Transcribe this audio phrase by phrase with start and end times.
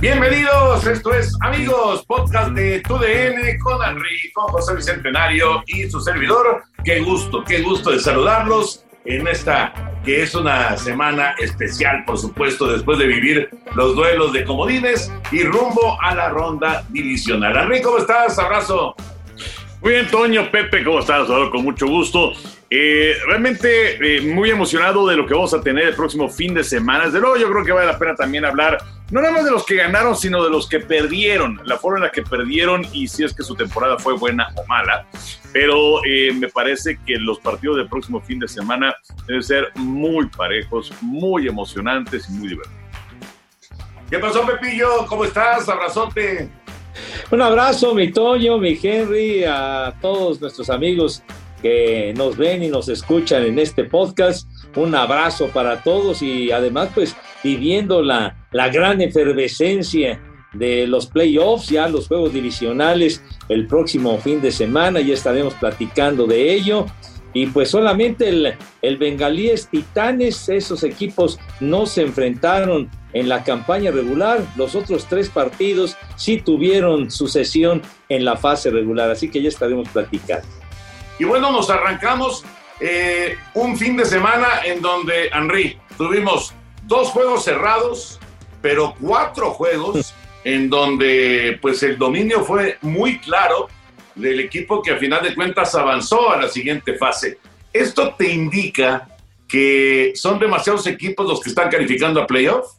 [0.00, 6.62] Bienvenidos, esto es Amigos, podcast de TUDN con Henry, con José Bicentenario y su servidor.
[6.84, 9.74] Qué gusto, qué gusto de saludarlos en esta
[10.04, 15.42] que es una semana especial, por supuesto, después de vivir los duelos de comodines y
[15.42, 17.56] rumbo a la ronda divisional.
[17.56, 18.38] Henry, ¿cómo estás?
[18.38, 18.94] Abrazo.
[19.80, 21.26] Muy bien, Toño, Pepe, ¿cómo estás?
[21.26, 22.34] Con mucho gusto.
[22.70, 26.62] Eh, realmente eh, muy emocionado de lo que vamos a tener el próximo fin de
[26.62, 27.06] semana.
[27.06, 28.78] Desde luego, yo creo que vale la pena también hablar,
[29.10, 32.04] no nada más de los que ganaron, sino de los que perdieron, la forma en
[32.04, 35.06] la que perdieron y si es que su temporada fue buena o mala.
[35.50, 38.94] Pero eh, me parece que los partidos del próximo fin de semana
[39.26, 42.78] deben ser muy parejos, muy emocionantes y muy divertidos.
[44.10, 45.06] ¿Qué pasó, Pepillo?
[45.06, 45.66] ¿Cómo estás?
[45.68, 46.50] Abrazote.
[47.30, 51.22] Un abrazo, mi Toño, mi Henry, a todos nuestros amigos
[51.62, 54.48] que nos ven y nos escuchan en este podcast.
[54.76, 60.20] Un abrazo para todos y además pues viviendo la, la gran efervescencia
[60.52, 66.26] de los playoffs, ya los juegos divisionales el próximo fin de semana, ya estaremos platicando
[66.26, 66.86] de ello.
[67.34, 73.90] Y pues solamente el, el Bengalíes Titanes, esos equipos no se enfrentaron en la campaña
[73.90, 74.44] regular.
[74.56, 79.88] Los otros tres partidos sí tuvieron sucesión en la fase regular, así que ya estaremos
[79.90, 80.46] platicando.
[81.18, 82.44] Y bueno, nos arrancamos
[82.80, 88.20] eh, un fin de semana en donde, Henry, tuvimos dos juegos cerrados,
[88.62, 93.68] pero cuatro juegos en donde pues el dominio fue muy claro
[94.14, 97.38] del equipo que a final de cuentas avanzó a la siguiente fase.
[97.72, 99.08] Esto te indica
[99.48, 102.74] que son demasiados equipos los que están calificando a playoff.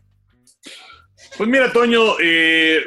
[1.38, 2.82] Pues mira, Toño, eh,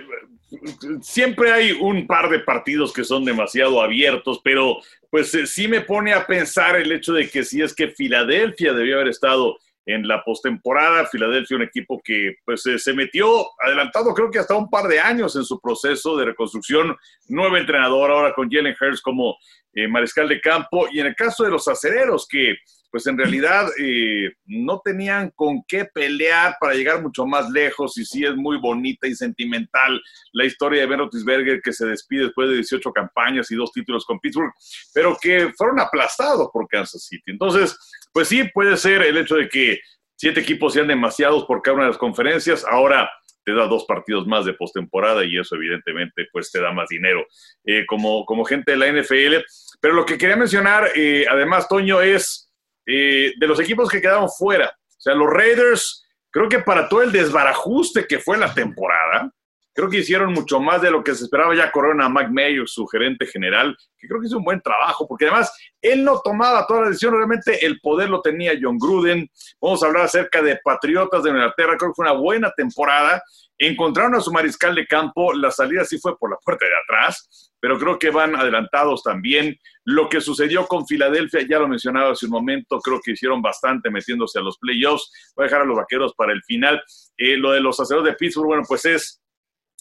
[1.00, 4.78] siempre hay un par de partidos que son demasiado abiertos, pero
[5.10, 8.72] pues eh, sí me pone a pensar el hecho de que si es que Filadelfia
[8.72, 14.14] debió haber estado en la postemporada, Filadelfia un equipo que pues eh, se metió adelantado
[14.14, 16.96] creo que hasta un par de años en su proceso de reconstrucción,
[17.28, 19.36] nuevo entrenador ahora con Jalen Hurts como
[19.74, 22.56] eh, mariscal de campo y en el caso de los acereros que
[22.92, 28.04] pues en realidad eh, no tenían con qué pelear para llegar mucho más lejos y
[28.04, 30.00] sí es muy bonita y sentimental
[30.32, 34.04] la historia de Ben Roethlisberger que se despide después de 18 campañas y dos títulos
[34.04, 34.52] con Pittsburgh,
[34.92, 37.32] pero que fueron aplastados por Kansas City.
[37.32, 37.76] Entonces,
[38.12, 39.80] pues sí, puede ser el hecho de que
[40.14, 42.64] siete equipos sean demasiados por cada una de las conferencias.
[42.70, 43.10] Ahora
[43.44, 47.26] te da dos partidos más de postemporada y eso evidentemente pues te da más dinero
[47.64, 49.44] eh, como, como gente de la NFL.
[49.80, 52.51] Pero lo que quería mencionar, eh, además, Toño, es
[52.86, 54.68] eh, de los equipos que quedaron fuera.
[54.68, 59.32] O sea, los Raiders, creo que para todo el desbarajuste que fue la temporada,
[59.74, 61.54] creo que hicieron mucho más de lo que se esperaba.
[61.54, 65.06] Ya corrieron a Mike Mayo, su gerente general, que creo que hizo un buen trabajo,
[65.06, 69.28] porque además él no tomaba toda la decisión, realmente el poder lo tenía John Gruden.
[69.60, 73.22] Vamos a hablar acerca de Patriotas de Inglaterra, creo que fue una buena temporada.
[73.64, 77.52] Encontraron a su mariscal de campo, la salida sí fue por la puerta de atrás,
[77.60, 79.56] pero creo que van adelantados también.
[79.84, 83.88] Lo que sucedió con Filadelfia, ya lo mencionaba hace un momento, creo que hicieron bastante
[83.88, 85.32] metiéndose a los playoffs.
[85.36, 86.82] Voy a dejar a los vaqueros para el final.
[87.16, 89.22] Eh, lo de los aceros de Pittsburgh, bueno, pues es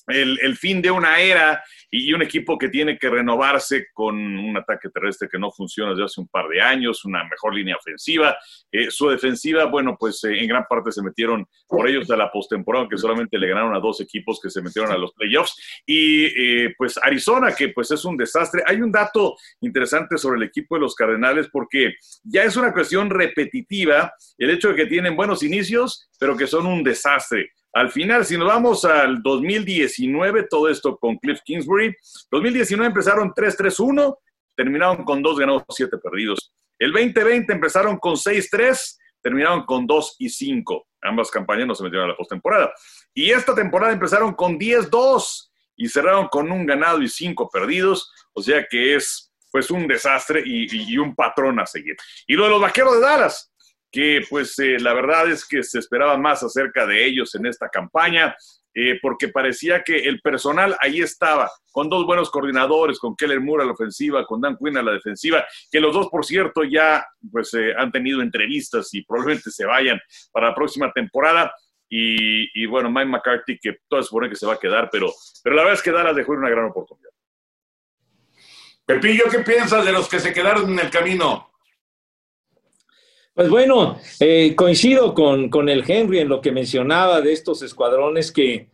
[0.05, 4.89] el, fin de una era y un equipo que tiene que renovarse con un ataque
[4.89, 8.37] terrestre que no funciona desde hace un par de años, una mejor línea ofensiva.
[8.71, 12.31] Eh, su defensiva, bueno, pues eh, en gran parte se metieron por ellos a la
[12.31, 15.81] postemporada, que solamente le ganaron a dos equipos que se metieron a los playoffs.
[15.85, 18.63] Y eh, pues Arizona, que pues es un desastre.
[18.65, 23.09] Hay un dato interesante sobre el equipo de los Cardenales porque ya es una cuestión
[23.09, 27.51] repetitiva el hecho de que tienen buenos inicios, pero que son un desastre.
[27.73, 31.80] Al final, si nos vamos al 2019, todo esto con Cliff Kingsbury,
[32.31, 34.17] 2019 empezaron 3-3-1,
[34.55, 36.53] terminaron con 2 ganados, 7 perdidos.
[36.79, 40.87] El 2020 empezaron con 6-3, terminaron con 2 y 5.
[41.03, 42.73] Ambas campañas no se metieron a la postemporada.
[43.13, 48.11] Y esta temporada empezaron con 10-2 y cerraron con un ganado y 5 perdidos.
[48.33, 51.95] O sea que es pues un desastre y, y, un patrón a seguir.
[52.25, 53.51] Y lo de los vaqueros de Dallas,
[53.91, 57.67] que pues eh, la verdad es que se esperaba más acerca de ellos en esta
[57.67, 58.35] campaña.
[58.73, 63.63] Eh, porque parecía que el personal ahí estaba, con dos buenos coordinadores, con Keller Moore
[63.63, 67.05] a la ofensiva, con Dan Quinn a la defensiva, que los dos, por cierto, ya
[67.31, 69.99] pues eh, han tenido entrevistas y probablemente se vayan
[70.31, 71.53] para la próxima temporada.
[71.93, 75.11] Y, bueno, Mike McCarthy, que todo supone que se va a quedar, pero,
[75.43, 77.09] pero la verdad es que Dallas dejó una gran oportunidad.
[78.85, 81.50] Pepillo, ¿qué piensas de los que se quedaron en el camino?
[83.33, 88.29] Pues bueno, eh, coincido con, con, el Henry en lo que mencionaba de estos escuadrones
[88.31, 88.67] que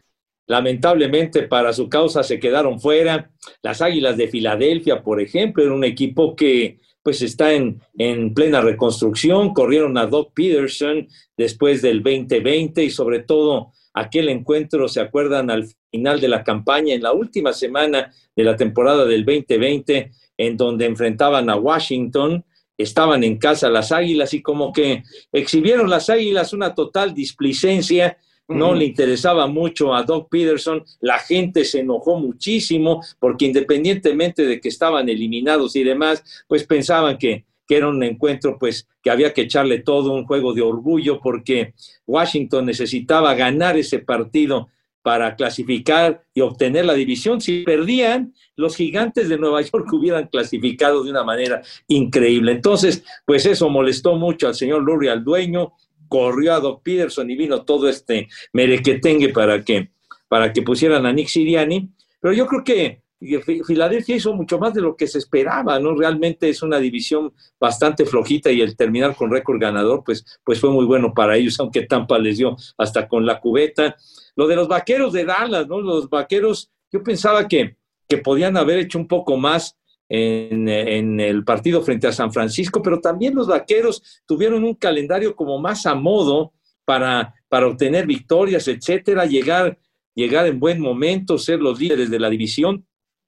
[0.48, 3.30] lamentablemente para su causa se quedaron fuera.
[3.62, 8.60] Las Águilas de Filadelfia, por ejemplo, era un equipo que pues está en, en plena
[8.62, 9.54] reconstrucción.
[9.54, 11.08] Corrieron a Doc Peterson
[11.38, 15.52] después del 2020 y sobre todo aquel encuentro, ¿se acuerdan?
[15.52, 20.58] Al final de la campaña, en la última semana de la temporada del 2020, en
[20.58, 22.44] donde enfrentaban a Washington
[22.78, 28.74] estaban en casa las águilas y como que exhibieron las águilas una total displicencia, no
[28.74, 34.70] le interesaba mucho a Doc Peterson, la gente se enojó muchísimo porque independientemente de que
[34.70, 39.42] estaban eliminados y demás, pues pensaban que, que era un encuentro pues que había que
[39.42, 41.74] echarle todo un juego de orgullo porque
[42.06, 44.70] Washington necesitaba ganar ese partido
[45.08, 47.40] para clasificar y obtener la división.
[47.40, 52.52] Si perdían, los gigantes de Nueva York hubieran clasificado de una manera increíble.
[52.52, 55.72] Entonces, pues eso molestó mucho al señor Lurie, al dueño,
[56.10, 59.92] corrió a Doc Peterson y vino todo este merequetengue para que,
[60.28, 61.90] para que pusieran a Nick Siriani.
[62.20, 65.96] Pero yo creo que Filadelfia hizo mucho más de lo que se esperaba, ¿no?
[65.96, 70.70] Realmente es una división bastante flojita y el terminar con récord ganador, pues, pues fue
[70.70, 73.96] muy bueno para ellos, aunque Tampa les dio hasta con la cubeta.
[74.36, 75.82] Lo de los vaqueros de Dallas, ¿no?
[75.82, 77.78] Los vaqueros, yo pensaba que,
[78.08, 79.76] que podían haber hecho un poco más
[80.10, 85.36] en, en, el partido frente a San Francisco, pero también los vaqueros tuvieron un calendario
[85.36, 86.54] como más a modo
[86.86, 89.78] para, para obtener victorias, etcétera, llegar,
[90.16, 92.87] llegar en buen momento, ser los líderes de la división.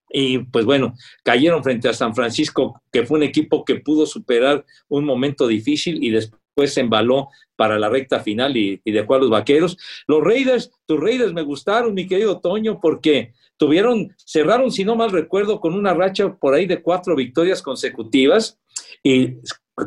[0.09, 4.65] Y pues bueno, cayeron frente a San Francisco, que fue un equipo que pudo superar
[4.88, 9.29] un momento difícil y después se embaló para la recta final y, dejó a los
[9.29, 9.77] vaqueros.
[10.07, 15.11] Los Raiders, tus Raiders me gustaron, mi querido Toño, porque tuvieron, cerraron, si no mal
[15.11, 18.57] recuerdo, con una racha por ahí de cuatro victorias consecutivas
[19.03, 19.35] y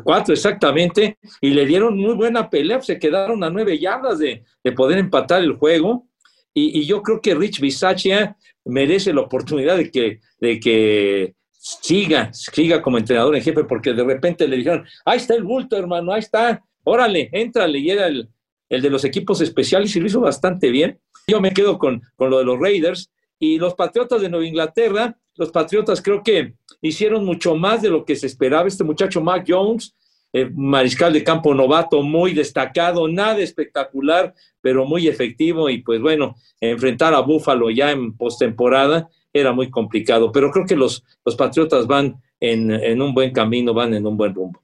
[0.03, 4.43] cuatro exactamente, y le dieron muy buena pelea, se quedaron a nueve yardas de,
[4.75, 6.07] poder empatar el juego.
[6.53, 12.81] Y, yo creo que Rich Bisaccia merece la oportunidad de que, de que siga, siga
[12.81, 16.19] como entrenador en jefe, porque de repente le dijeron, ahí está el bulto, hermano, ahí
[16.19, 18.29] está, órale, entrale, y era el,
[18.69, 20.99] de los equipos especiales y lo hizo bastante bien.
[21.27, 25.15] Yo me quedo con, con lo de los Raiders y los Patriotas de Nueva Inglaterra,
[25.35, 28.67] los Patriotas creo que hicieron mucho más de lo que se esperaba.
[28.67, 29.95] Este muchacho Mac Jones,
[30.33, 36.35] eh, mariscal de campo novato, muy destacado, nada espectacular, pero muy efectivo y pues bueno,
[36.59, 41.87] enfrentar a Buffalo ya en postemporada era muy complicado, pero creo que los, los Patriotas
[41.87, 44.61] van en, un buen camino, van en un buen rumbo.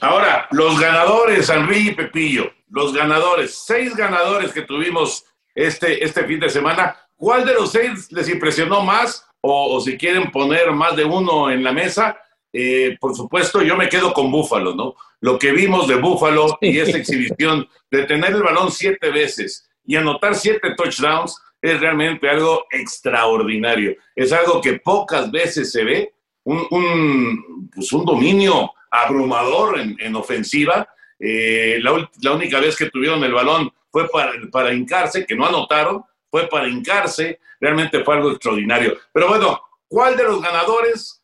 [0.00, 5.24] Ahora, los ganadores, Henry y Pepillo, los ganadores, seis ganadores que tuvimos
[5.54, 9.26] este, este fin de semana, ¿cuál de los seis les impresionó más?
[9.40, 12.18] O, si quieren poner más de uno en la mesa,
[12.56, 14.94] eh, por supuesto, yo me quedo con Búfalo, ¿no?
[15.20, 19.96] Lo que vimos de Búfalo y esa exhibición de tener el balón siete veces y
[19.96, 23.96] anotar siete touchdowns, es realmente algo extraordinario.
[24.14, 26.14] Es algo que pocas veces se ve,
[26.44, 30.88] un, un, pues un dominio abrumador en, ofensiva.
[31.18, 36.04] Eh, la, única vez que tuvieron el balón fue para, para hincarse, que no anotaron,
[36.30, 38.96] fue para hincarse, realmente fue algo extraordinario.
[39.12, 41.23] Pero bueno, ¿cuál de los ganadores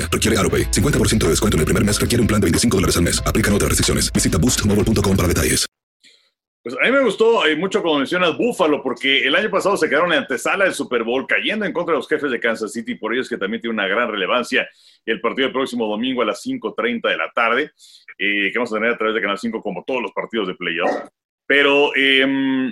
[0.11, 0.71] Requiere AroPay.
[0.71, 3.23] 50% de descuento en el primer mes requiere un plan de 25 dólares al mes.
[3.25, 4.11] Aplican otras restricciones.
[4.11, 5.67] Visita boostmobile.com para detalles.
[6.63, 9.89] Pues a mí me gustó eh, mucho como mencionas Búfalo, porque el año pasado se
[9.89, 12.93] quedaron en antesala del Super Bowl, cayendo en contra de los jefes de Kansas City,
[12.93, 14.69] por ellos que también tiene una gran relevancia
[15.03, 17.71] el partido del próximo domingo a las 5.30 de la tarde,
[18.15, 20.53] eh, que vamos a tener a través de Canal 5 como todos los partidos de
[20.53, 20.91] playoff.
[21.47, 22.71] Pero em,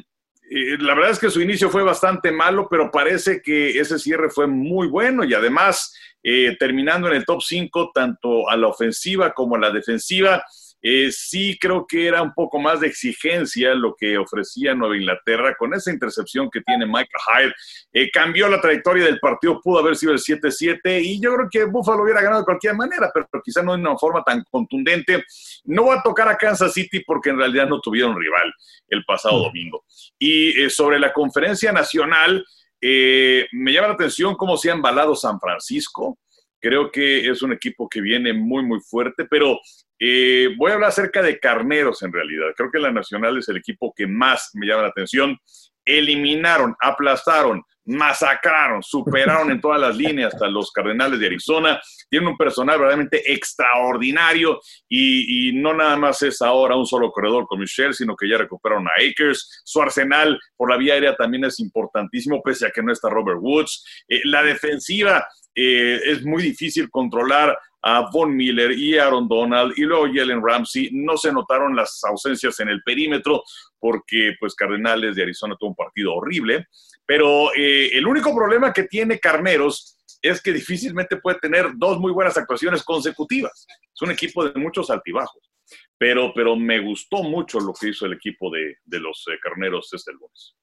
[0.50, 4.30] eh, la verdad es que su inicio fue bastante malo, pero parece que ese cierre
[4.30, 9.34] fue muy bueno y además eh, terminando en el top 5, tanto a la ofensiva
[9.34, 10.44] como a la defensiva.
[10.82, 15.56] Eh, sí creo que era un poco más de exigencia lo que ofrecía Nueva Inglaterra
[15.58, 17.54] con esa intercepción que tiene Michael Hyde.
[17.92, 21.66] Eh, cambió la trayectoria del partido, pudo haber sido el 7-7 y yo creo que
[21.66, 25.24] Buffalo hubiera ganado de cualquier manera, pero quizá no de una forma tan contundente.
[25.66, 28.54] No va a tocar a Kansas City porque en realidad no tuvieron rival
[28.88, 29.44] el pasado mm.
[29.44, 29.86] domingo.
[30.18, 32.46] Y eh, sobre la conferencia nacional,
[32.82, 36.18] me llama la atención cómo se ha embalado San Francisco.
[36.62, 39.60] Creo que es un equipo que viene muy, muy fuerte, pero
[40.00, 42.48] eh, voy a hablar acerca de carneros en realidad.
[42.56, 45.38] Creo que la Nacional es el equipo que más me llama la atención.
[45.84, 51.82] Eliminaron, aplastaron, masacraron, superaron en todas las líneas hasta los Cardenales de Arizona.
[52.10, 57.60] Tienen un personal verdaderamente extraordinario y, no nada más es ahora un solo corredor con
[57.60, 59.62] Michelle, sino que ya recuperaron a Akers.
[59.66, 63.40] Su arsenal por la vía aérea también es importantísimo, pese a que no está Robert
[63.42, 64.04] Woods.
[64.08, 69.82] Eh, la defensiva eh, es muy difícil controlar a Von Miller y Aaron Donald y
[69.82, 70.90] luego Jalen Ramsey.
[70.92, 73.44] No se notaron las ausencias en el perímetro
[73.80, 76.68] porque pues Cardenales de Arizona tuvo un partido horrible.
[77.06, 82.12] Pero eh, el único problema que tiene Carneros es que difícilmente puede tener dos muy
[82.12, 83.66] buenas actuaciones consecutivas.
[83.94, 85.50] Es un equipo de muchos altibajos.
[85.98, 90.12] Pero, pero me gustó mucho lo que hizo el equipo de, los eh, Carneros este
[90.14, 90.56] lunes.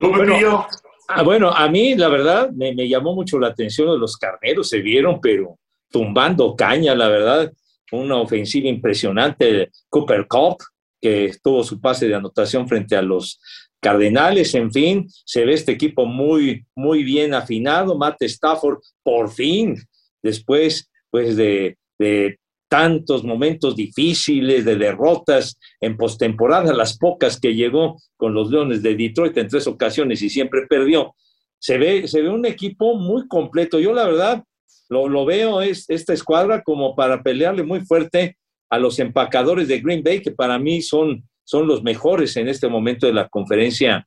[0.00, 0.66] Bueno,
[1.08, 4.68] ah, bueno, a mí la verdad me, me, llamó mucho la atención de los carneros,
[4.68, 5.58] se vieron, pero
[5.94, 7.52] tumbando caña, la verdad,
[7.92, 9.70] una ofensiva impresionante.
[9.88, 10.56] Cooper Cup,
[11.00, 13.38] que tuvo su pase de anotación frente a los
[13.80, 17.96] Cardenales, en fin, se ve este equipo muy, muy bien afinado.
[17.96, 19.76] Matt Stafford, por fin,
[20.20, 28.00] después pues de, de tantos momentos difíciles, de derrotas en postemporada, las pocas que llegó
[28.16, 31.14] con los Leones de Detroit en tres ocasiones y siempre perdió.
[31.60, 33.78] Se ve, se ve un equipo muy completo.
[33.78, 34.42] Yo la verdad
[34.88, 38.36] lo, veo es esta escuadra como para pelearle muy fuerte
[38.70, 42.68] a los empacadores de Green Bay, que para mí son, son los mejores en este
[42.68, 44.06] momento de la conferencia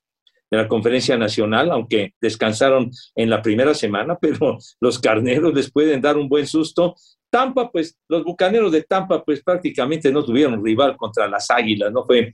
[0.50, 6.02] de la conferencia nacional, aunque descansaron en la primera semana, pero los carneros les pueden
[6.02, 6.96] dar un buen susto.
[7.30, 12.06] Tampa, pues los bucaneros de Tampa, pues prácticamente no tuvieron rival contra las Águilas, no
[12.06, 12.34] fue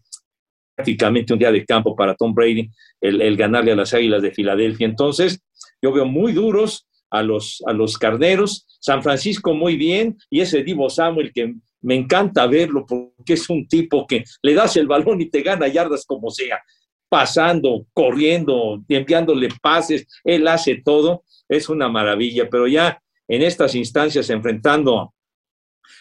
[0.75, 2.69] prácticamente un día de campo para Tom Brady
[3.01, 4.85] el, el ganarle a las Águilas de Filadelfia.
[4.85, 5.39] Entonces,
[5.81, 8.65] yo veo muy duros a los, a los carneros.
[8.79, 13.67] San Francisco muy bien, y ese Divo Samuel que me encanta verlo porque es un
[13.67, 16.62] tipo que le das el balón y te gana yardas como sea,
[17.08, 24.29] pasando, corriendo, enviándole pases, él hace todo, es una maravilla, pero ya en estas instancias
[24.32, 25.13] enfrentando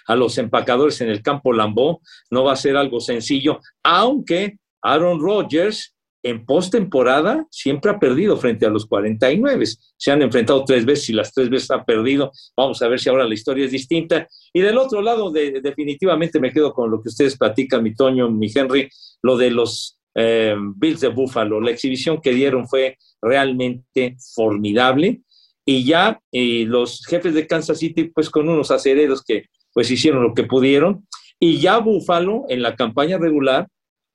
[0.07, 2.01] a los empacadores en el campo Lambó,
[2.31, 5.92] no va a ser algo sencillo, aunque Aaron Rodgers
[6.23, 9.65] en postemporada siempre ha perdido frente a los 49.
[9.97, 12.31] Se han enfrentado tres veces y las tres veces ha perdido.
[12.57, 14.29] Vamos a ver si ahora la historia es distinta.
[14.53, 18.51] Y del otro lado, definitivamente me quedo con lo que ustedes platican, mi Toño, mi
[18.55, 18.89] Henry,
[19.23, 21.61] lo de los eh, Bills de Buffalo.
[21.61, 25.23] La exhibición que dieron fue realmente formidable.
[25.65, 30.35] Y ya los jefes de Kansas City, pues con unos acereros que pues hicieron lo
[30.35, 31.07] que pudieron.
[31.41, 33.67] Y ya Buffalo en la campaña regular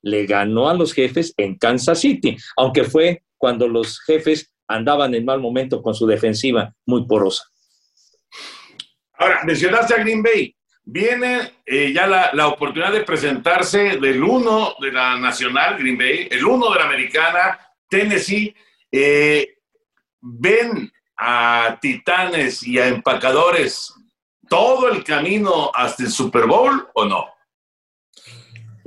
[0.02, 5.26] le ganó a los jefes en Kansas City, aunque fue cuando los jefes andaban en
[5.26, 7.44] mal momento con su defensiva muy porosa.
[9.14, 10.54] Ahora, mencionaste a Green Bay.
[10.84, 16.46] Viene eh, ya la, oportunidad de presentarse del uno de la Nacional, Green Bay, el
[16.46, 18.56] uno de la Americana, Tennessee.
[18.92, 19.56] Eh,
[20.22, 23.94] ¿Ven a Titanes y a Empacadores
[24.50, 27.26] todo el camino hasta el Super Bowl o no?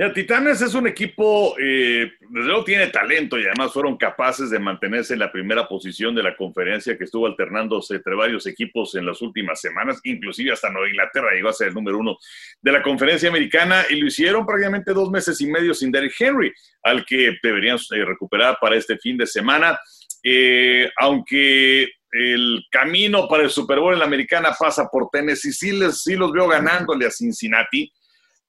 [0.08, 5.12] Titanes es un equipo, eh, desde luego tiene talento y además fueron capaces de mantenerse
[5.12, 9.20] en la primera posición de la conferencia que estuvo alternándose entre varios equipos en las
[9.20, 12.16] últimas semanas, inclusive hasta Nueva Inglaterra llegó a ser el número uno
[12.62, 16.50] de la conferencia americana y lo hicieron prácticamente dos meses y medio sin Derrick Henry,
[16.82, 19.78] al que deberían eh, recuperar para este fin de semana.
[20.22, 25.72] Eh, aunque el camino para el Super Bowl en la americana pasa por Tennessee, sí,
[25.72, 27.92] les, sí los veo ganándole a Cincinnati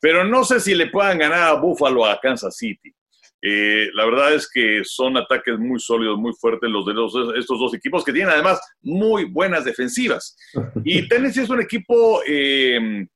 [0.01, 2.93] pero no sé si le puedan ganar a Buffalo a Kansas City.
[3.43, 6.93] Eh, la verdad es que son ataques muy sólidos, muy fuertes los de
[7.39, 10.35] estos dos equipos que tienen además muy buenas defensivas.
[10.83, 13.07] Y Tennessee es un equipo eh,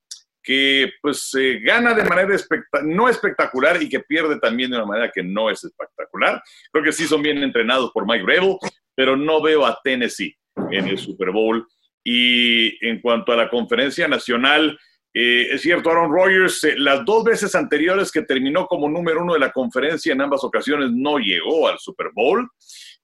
[0.42, 1.32] que pues
[1.63, 2.36] gana de manera
[2.84, 6.42] no espectacular y que pierde también de una manera que no es espectacular.
[6.72, 8.58] Creo que sí son bien entrenados por Mike Rebel,
[8.96, 10.36] pero no veo a Tennessee
[10.72, 11.68] en el Super Bowl.
[12.04, 14.77] Y en cuanto a la conferencia nacional,
[15.17, 19.34] eh, es cierto, Aaron Rodgers, eh, las dos veces anteriores que terminó como número uno
[19.34, 22.45] de la conferencia, en ambas ocasiones no llegó al Super Bowl.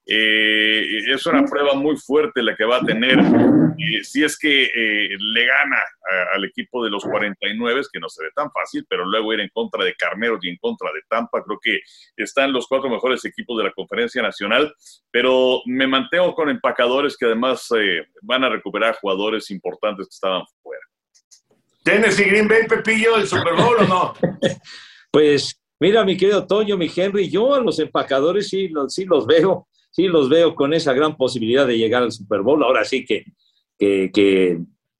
[0.04, 3.18] Eh, es una prueba muy fuerte la que va a tener
[4.02, 4.68] si es que
[5.18, 5.78] le gana
[6.34, 9.48] al equipo de los 49, que no se ve tan fácil, pero luego ir en
[9.48, 11.42] contra de Carneros y en contra de Tampa.
[11.44, 11.80] Creo que
[12.16, 14.74] están los cuatro mejores equipos de la conferencia nacional,
[15.10, 17.68] pero me mantengo con empacadores que además
[18.22, 20.42] van a recuperar jugadores importantes que estaban.
[21.82, 24.14] ¿Tennessee Green Bay, Pepillo, el Super Bowl o no?
[25.10, 29.66] pues mira, mi querido Toño, mi Henry, yo a los empacadores sí, sí los veo
[29.92, 32.64] sí los veo con esa gran posibilidad de llegar al Super Bowl.
[32.64, 33.24] Ahora sí que,
[33.78, 34.58] que,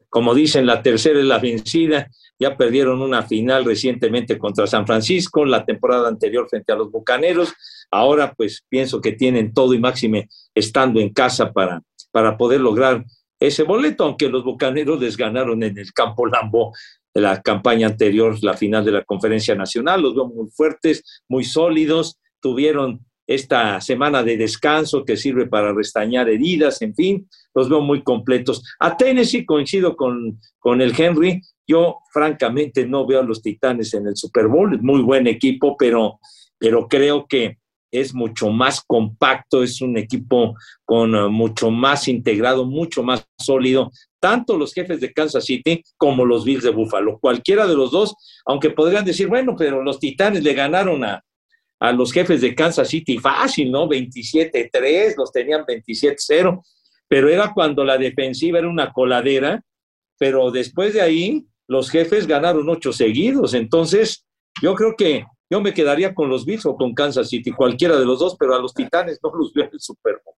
[0.09, 2.09] como dicen, la tercera es la vencida.
[2.39, 7.53] Ya perdieron una final recientemente contra San Francisco, la temporada anterior frente a los Bucaneros.
[7.91, 13.05] Ahora pues pienso que tienen todo y máxime estando en casa para, para poder lograr
[13.47, 16.73] ese boleto, aunque los Bucaneros les ganaron en el campo Lambo
[17.15, 20.03] la campaña anterior, la final de la conferencia nacional.
[20.03, 26.29] Los veo muy fuertes, muy sólidos, tuvieron esta semana de descanso que sirve para restañar
[26.29, 28.63] heridas, en fin, los veo muy completos.
[28.81, 34.07] A Tennessee coincido con, con el Henry, yo francamente no veo a los Titanes en
[34.07, 36.19] el Super Bowl, muy buen equipo, pero,
[36.59, 37.59] pero creo que
[37.93, 43.93] es mucho más compacto, es un equipo con uh, mucho más integrado, mucho más sólido,
[44.19, 47.19] tanto los jefes de Kansas City como los Bills de Buffalo.
[47.21, 48.15] Cualquiera de los dos,
[48.47, 51.23] aunque podrían decir, bueno, pero los Titanes le ganaron a,
[51.79, 53.89] a los jefes de Kansas City fácil, ¿no?
[53.89, 56.63] 27-3, los tenían 27-0,
[57.07, 59.63] pero era cuando la defensiva era una coladera,
[60.19, 64.25] pero después de ahí los jefes ganaron ocho seguidos, entonces
[64.63, 68.06] yo creo que yo me quedaría con los Bills o con Kansas City, cualquiera de
[68.06, 70.35] los dos, pero a los Titanes no los veo en el Super Bowl.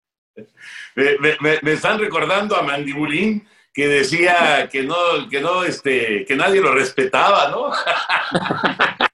[1.63, 4.97] Me, están recordando a Mandibulín que decía que no,
[5.31, 7.71] que no, este, que nadie lo respetaba, ¿no?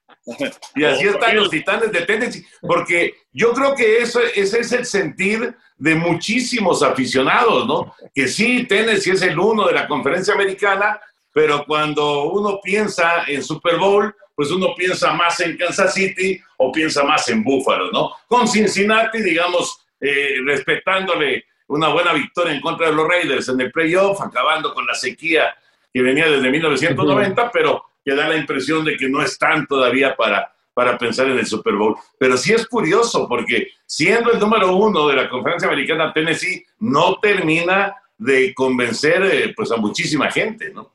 [0.75, 4.85] Y así están los titanes de Tennessee, porque yo creo que eso, ese es el
[4.85, 7.93] sentir de muchísimos aficionados, ¿no?
[8.13, 11.01] Que sí, Tennessee es el uno de la conferencia americana,
[11.33, 16.71] pero cuando uno piensa en Super Bowl, pues uno piensa más en Kansas City o
[16.71, 18.11] piensa más en Buffalo, ¿no?
[18.27, 23.71] Con Cincinnati, digamos, eh, respetándole una buena victoria en contra de los Raiders en el
[23.71, 25.55] playoff, acabando con la sequía
[25.93, 30.53] que venía desde 1990, pero que da la impresión de que no están todavía para,
[30.73, 31.95] para pensar en el Super Bowl.
[32.17, 37.19] Pero sí es curioso porque siendo el número uno de la conferencia americana, Tennessee no
[37.21, 40.93] termina de convencer eh, pues a muchísima gente, ¿no?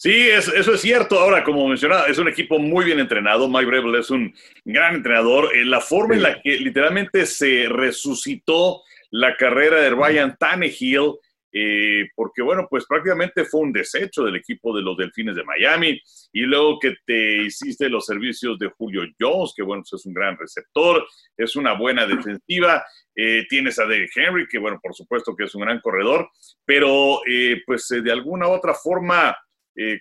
[0.00, 1.18] Sí, eso, es cierto.
[1.18, 3.48] Ahora, como mencionaba, es un equipo muy bien entrenado.
[3.48, 4.32] Mike Breville es un
[4.64, 5.50] gran entrenador.
[5.56, 11.14] En la forma en la que literalmente se resucitó la carrera de Ryan Tannehill
[11.52, 16.00] eh, porque bueno, pues prácticamente fue un desecho del equipo de los Delfines de Miami,
[16.32, 20.12] y luego que te hiciste los servicios de Julio Jones, que bueno, pues es un
[20.12, 21.06] gran receptor,
[21.36, 22.84] es una buena defensiva,
[23.14, 26.28] eh, tienes a Derrick Henry, que bueno, por supuesto que es un gran corredor,
[26.66, 29.36] pero eh, pues de alguna u otra forma...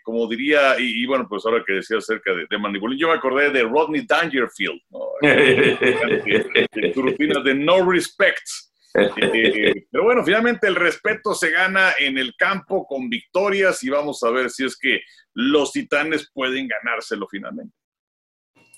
[0.04, 3.64] como diría, y, bueno, pues ahora que decía acerca de, de yo me acordé de
[3.64, 5.00] Rodney Dangerfield, ¿no?
[6.94, 8.48] tu rutina de no respect,
[8.96, 14.24] eh, pero bueno, finalmente el respeto se gana en el campo con victorias y vamos
[14.24, 15.02] a ver si es que
[15.34, 17.76] los titanes pueden ganárselo finalmente.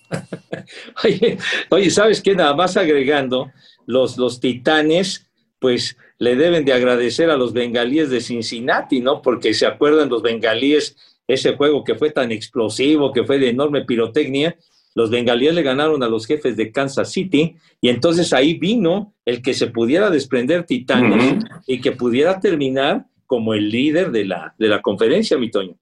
[1.69, 2.35] oye, ¿sabes qué?
[2.35, 3.51] Nada más agregando,
[3.85, 5.28] los, los titanes,
[5.59, 9.21] pues le deben de agradecer a los bengalíes de Cincinnati, ¿no?
[9.21, 10.95] Porque se acuerdan los bengalíes,
[11.27, 14.57] ese juego que fue tan explosivo, que fue de enorme pirotecnia,
[14.95, 19.41] los bengalíes le ganaron a los jefes de Kansas City y entonces ahí vino el
[19.41, 24.67] que se pudiera desprender Titanes y que pudiera terminar como el líder de la, de
[24.67, 25.77] la conferencia, mi Toño.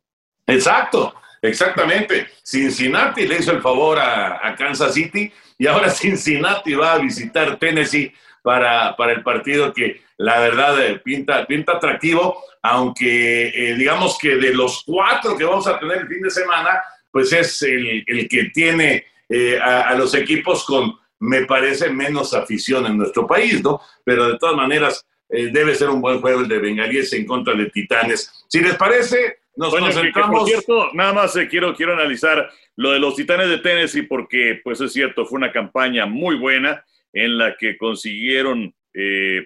[0.46, 2.28] Exacto, exactamente.
[2.44, 8.12] Cincinnati le hizo el favor a, Kansas City y ahora Cincinnati va a visitar Tennessee
[8.48, 14.38] para, para el partido que la verdad eh, pinta, pinta atractivo, aunque eh, digamos que
[14.38, 16.82] de los cuatro que vamos a tener el fin de semana,
[17.12, 22.98] pues es el, que tiene eh, a, los equipos con, me parece, menos afición en
[22.98, 23.82] nuestro país, ¿no?
[24.06, 27.54] Pero de todas maneras, eh, debe ser un buen juego el de Bengalíes en contra
[27.54, 28.46] de Titanes.
[28.48, 30.40] Si les parece, nos concentramos.
[30.40, 34.62] por cierto, nada más eh, quiero, quiero analizar lo de los Titanes de Tennessee, porque,
[34.64, 36.86] pues es cierto, fue una campaña muy buena
[37.18, 38.74] en la que consiguieron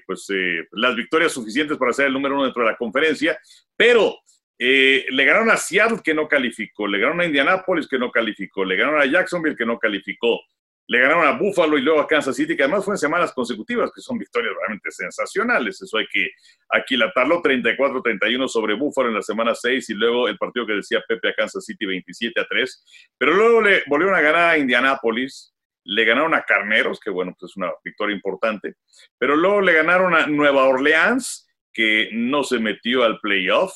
[0.05, 0.27] pues,
[0.71, 3.38] las victorias suficientes para ser el número uno dentro de la conferencia,
[3.75, 4.17] pero
[4.63, 8.63] eh, le ganaron a Seattle que no calificó, le ganaron a Indianapolis que no calificó,
[8.63, 10.39] le ganaron a Jacksonville que no calificó,
[10.88, 14.01] le ganaron a Buffalo y luego a Kansas City, que además fueron semanas consecutivas, que
[14.01, 15.81] son victorias realmente sensacionales.
[15.81, 16.29] Eso hay que
[16.69, 21.29] aquilatarlo, 34-31 sobre Buffalo en la semana 6 y luego el partido que decía Pepe
[21.29, 23.12] a Kansas City 27 a 3.
[23.17, 25.53] Pero luego le volvieron a ganar a Indianapolis
[25.84, 28.76] le ganaron a Carneros, que bueno, pues es una victoria importante,
[29.17, 33.74] pero luego le ganaron a Nueva Orleans, que no se metió al playoff,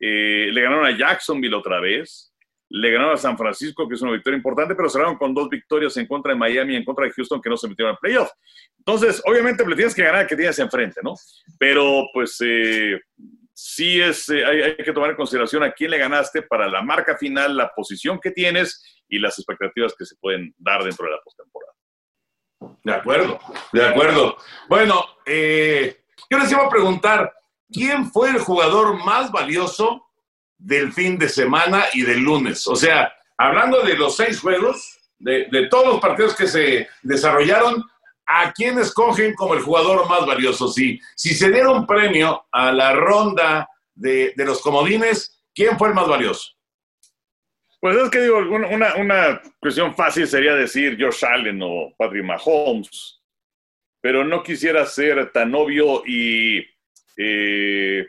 [0.00, 2.32] eh, le ganaron a Jacksonville otra vez,
[2.68, 5.96] le ganaron a San Francisco, que es una victoria importante, pero cerraron con dos victorias
[5.98, 8.30] en contra de Miami en contra de Houston, que no se metieron al playoff.
[8.78, 11.14] Entonces, obviamente, le tienes que ganar que tienes enfrente, ¿no?
[11.58, 12.98] Pero, pues, eh,
[13.62, 17.16] sí es, eh, hay, que tomar en consideración a quién le ganaste para la marca
[17.16, 21.20] final, la posición que tienes y las expectativas que se pueden dar dentro de la
[21.22, 21.72] postemporada.
[22.82, 23.40] De acuerdo,
[23.72, 24.36] de acuerdo.
[24.68, 27.32] Bueno, eh, yo les iba a preguntar,
[27.70, 30.06] ¿quién fue el jugador más valioso
[30.58, 32.66] del fin de semana y del lunes?
[32.66, 37.84] O sea, hablando de los seis juegos, de, de todos los partidos que se desarrollaron,
[38.32, 40.68] ¿a quién escogen como el jugador más valioso?
[40.68, 45.94] Si, si se diera un premio a la ronda de, los comodines, ¿quién fue el
[45.94, 46.52] más valioso?
[47.80, 53.20] Pues es que digo, una, una cuestión fácil sería decir Josh Allen o Patrick Mahomes,
[54.00, 56.64] pero no quisiera ser tan obvio y
[57.16, 58.06] eh,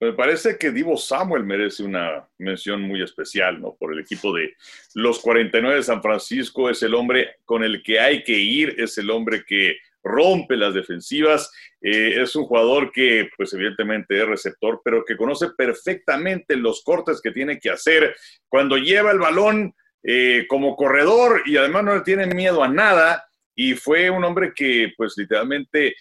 [0.00, 3.74] me parece que Divo Samuel merece una mención muy especial, ¿no?
[3.74, 4.54] Por el equipo de
[4.94, 8.96] los 49 de San Francisco, es el hombre con el que hay que ir, es
[8.98, 14.80] el hombre que rompe las defensivas, eh, es un jugador que, pues evidentemente es receptor,
[14.84, 18.14] pero que conoce perfectamente los cortes que tiene que hacer
[18.48, 23.28] cuando lleva el balón eh, como corredor y además no le tiene miedo a nada
[23.54, 25.96] y fue un hombre que, pues literalmente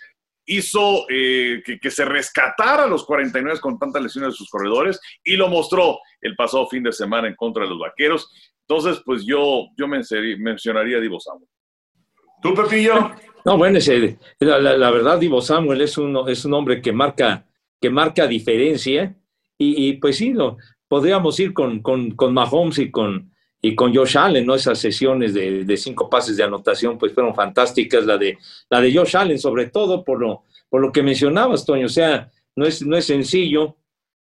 [0.47, 5.35] hizo eh, que, se rescatara a los 49 con tantas lesiones de sus corredores y
[5.35, 8.31] lo mostró el pasado fin de semana en contra de los vaqueros.
[8.61, 11.47] Entonces, pues yo, yo mencionaría a Divo Samuel.
[12.41, 13.11] ¿Tú, Pepillo?
[13.45, 13.79] No, bueno,
[14.39, 17.45] la, verdad, Divo Samuel es un, es un hombre que marca,
[17.79, 19.15] que marca diferencia
[19.57, 20.57] y, pues sí, no,
[20.87, 24.55] podríamos ir con, con, con Mahomes y con, y con Josh Allen, ¿no?
[24.55, 28.37] Esas sesiones de, cinco pases de anotación, pues fueron fantásticas, la de,
[28.69, 32.31] la de Josh Allen, sobre todo por lo, por lo que mencionabas, Toño, o sea,
[32.55, 33.77] no es, no es sencillo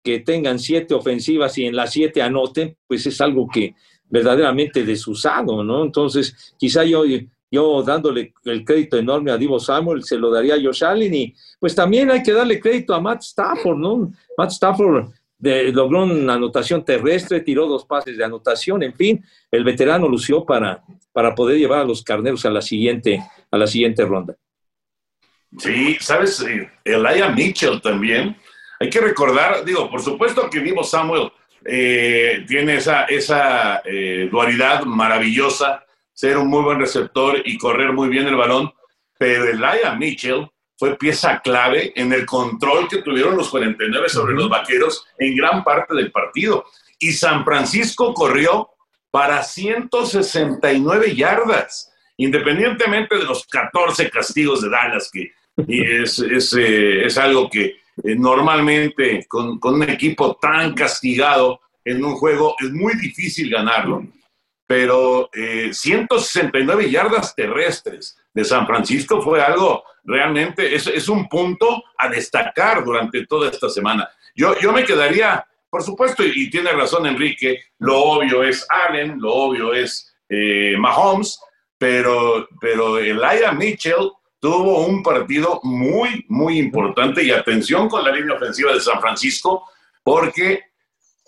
[0.04, 3.76] que tengan siete ofensivas y en las siete anoten, pues es algo que
[4.10, 5.84] verdaderamente desusado, ¿no?
[5.84, 7.04] Entonces, quizá yo,
[7.52, 11.36] yo dándole el crédito enorme a Divo Samuel, se lo daría a Josh Allen y
[11.60, 14.12] pues también hay que darle crédito a Matt Stafford, ¿no?
[14.38, 15.10] Matt Stafford
[15.40, 20.84] logró una anotación terrestre, tiró dos pases de anotación, en fin, el veterano lució para,
[21.12, 24.36] para poder llevar a los carneros a la siguiente, a la siguiente ronda.
[25.58, 26.46] Sí, sabes,
[26.84, 28.36] Elia Mitchell también.
[28.80, 31.32] Hay que recordar, digo, por supuesto que Vivo Samuel
[31.66, 38.10] eh, tiene esa, esa eh, dualidad maravillosa, ser un muy buen receptor y correr muy
[38.10, 38.72] bien el balón,
[39.18, 40.48] pero Elia Mitchell
[40.80, 45.62] fue pieza clave en el control que tuvieron los 49 sobre los vaqueros en gran
[45.62, 46.64] parte del partido.
[46.98, 48.70] Y San Francisco corrió
[49.12, 55.34] para 169 yardas, independientemente de los 14 castigos de Dallas, que
[55.68, 62.06] es, es, eh, es algo que eh, normalmente con, con, un equipo tan castigado en
[62.06, 64.08] un juego es muy difícil ganarlo.
[64.66, 65.30] Pero
[65.72, 72.84] 169 eh, yardas terrestres de San Francisco fue algo realmente es, un punto a destacar
[72.84, 74.10] durante toda esta semana.
[74.36, 79.34] Yo, yo me quedaría, por supuesto, y, tiene razón Enrique, lo obvio es Allen, lo
[79.34, 81.40] obvio es eh, Mahomes,
[81.78, 88.36] pero, pero Elijah Mitchell tuvo un partido muy, muy importante y atención con la línea
[88.36, 89.66] ofensiva de San Francisco,
[90.04, 90.64] porque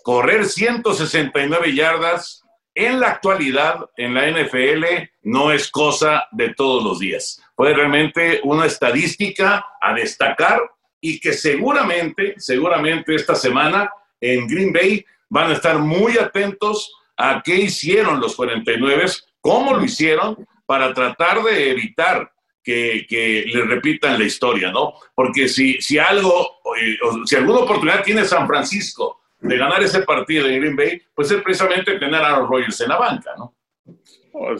[0.02, 2.41] correr 169 yardas
[2.74, 4.84] en la actualidad en la NFL
[5.22, 7.42] no es cosa de todos los días.
[7.54, 10.60] Fue realmente una estadística a destacar
[11.00, 17.42] y que seguramente, seguramente esta semana en Green Bay van a estar muy atentos a
[17.44, 19.06] qué hicieron los 49,
[19.40, 22.32] cómo lo hicieron para tratar de evitar
[22.62, 24.94] que, que le repitan la historia, ¿no?
[25.14, 30.46] Porque si, si algo, eh, si alguna oportunidad tiene San Francisco de ganar ese partido
[30.46, 33.54] en Green Bay, pues es precisamente tener a Aaron Rodgers en la banca, ¿no?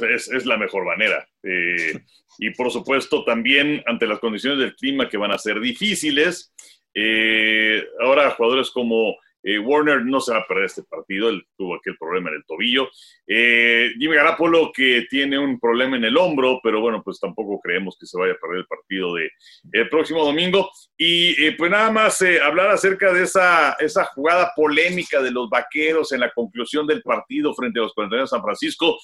[0.03, 1.27] es, es, la mejor manera.
[1.43, 1.99] Eh,
[2.39, 6.53] y por supuesto también ante las condiciones del clima que van a ser difíciles.
[6.95, 11.75] Eh, ahora jugadores como eh, Warner no se va a perder este partido, él tuvo
[11.75, 12.89] aquel problema en el tobillo.
[13.27, 17.97] Eh, Jimmy Garapolo que tiene un problema en el hombro, pero bueno, pues tampoco creemos
[17.99, 19.31] que se vaya a perder el partido de
[19.73, 20.71] el próximo domingo.
[20.97, 26.13] Y eh, pues nada más hablar acerca de esa, esa jugada polémica de los vaqueros
[26.13, 28.97] en la conclusión del partido frente a los 49 de San Francisco.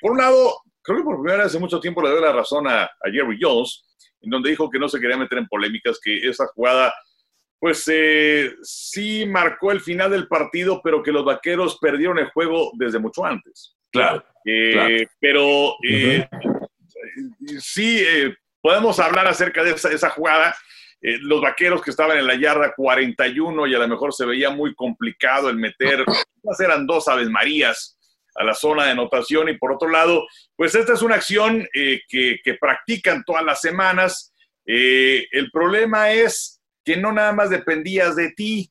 [0.00, 2.66] por un lado, creo que por primera vez hace mucho tiempo le doy la razón
[2.68, 3.82] a Jerry Jones,
[4.20, 6.92] en donde dijo que no se quería meter en polémicas, que esa jugada
[7.64, 12.72] pues eh, sí marcó el final del partido, pero que los vaqueros perdieron el juego
[12.74, 13.74] desde mucho antes.
[13.90, 16.28] Claro, Eh, pero eh,
[17.58, 18.04] sí,
[18.60, 20.54] podemos hablar acerca de esa, esa jugada.
[21.00, 24.74] Los vaqueros que estaban en la yarda 41 y a lo mejor se veía muy
[24.74, 26.04] complicado el meter,
[26.58, 27.98] eran dos Aves Marías
[28.34, 32.02] a la zona de anotación y por otro lado, pues esta es una acción que,
[32.44, 34.34] que, practican todas las semanas.
[34.66, 36.53] El problema es
[36.84, 38.70] que no nada más dependías de ti,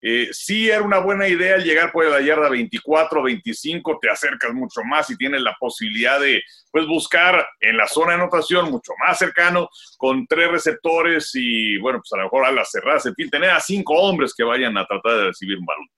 [0.00, 4.82] eh, sí era una buena idea llegar por la yarda 24, 25, te acercas mucho
[4.84, 6.40] más y tienes la posibilidad de
[6.70, 11.98] pues, buscar en la zona de anotación mucho más cercano con tres receptores y, bueno,
[11.98, 14.78] pues a lo mejor a las cerradas, en fin, tener a cinco hombres que vayan
[14.78, 15.88] a tratar de recibir un balón.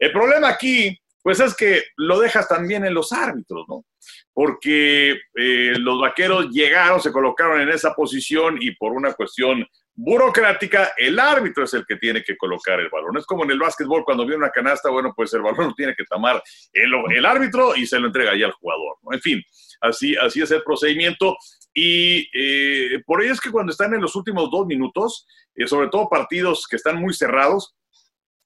[0.00, 3.84] El problema aquí, pues es que lo dejas también en los árbitros, ¿no?
[4.32, 10.92] Porque eh, los vaqueros llegaron, se colocaron en esa posición y por una cuestión burocrática,
[10.96, 13.16] el árbitro es el que tiene que colocar el balón.
[13.16, 15.94] Es como en el básquetbol, cuando viene una canasta, bueno, pues el balón lo tiene
[15.94, 18.96] que tomar el, el árbitro y se lo entrega ya al jugador.
[19.02, 19.12] ¿no?
[19.12, 19.42] En fin,
[19.80, 21.36] así, así es el procedimiento.
[21.72, 25.88] Y eh, por ello es que cuando están en los últimos dos minutos, eh, sobre
[25.88, 27.74] todo partidos que están muy cerrados,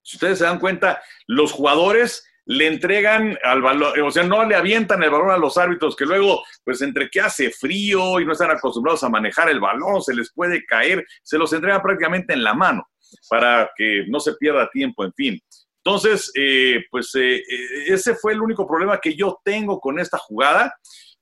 [0.02, 4.54] si ustedes se dan cuenta, los jugadores le entregan al balón, o sea, no le
[4.54, 8.32] avientan el balón a los árbitros, que luego, pues entre que hace frío y no
[8.32, 12.42] están acostumbrados a manejar el balón, se les puede caer, se los entregan prácticamente en
[12.42, 12.88] la mano
[13.28, 15.40] para que no se pierda tiempo, en fin.
[15.84, 17.42] Entonces, eh, pues eh,
[17.87, 20.74] ese fue el único problema que yo tengo con esta jugada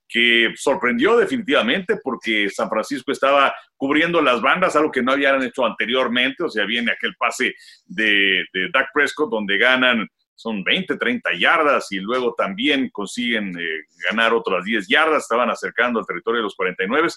[0.09, 5.67] que sorprendió definitivamente porque San Francisco estaba cubriendo las bandas, algo que no habían hecho
[5.67, 7.53] anteriormente, o sea, viene aquel pase
[7.85, 10.07] de, de Dak Prescott donde ganan
[10.37, 15.99] son 20, 30 yardas y luego también consiguen eh, ganar otras 10 yardas, estaban acercando
[15.99, 17.09] al territorio de los 49.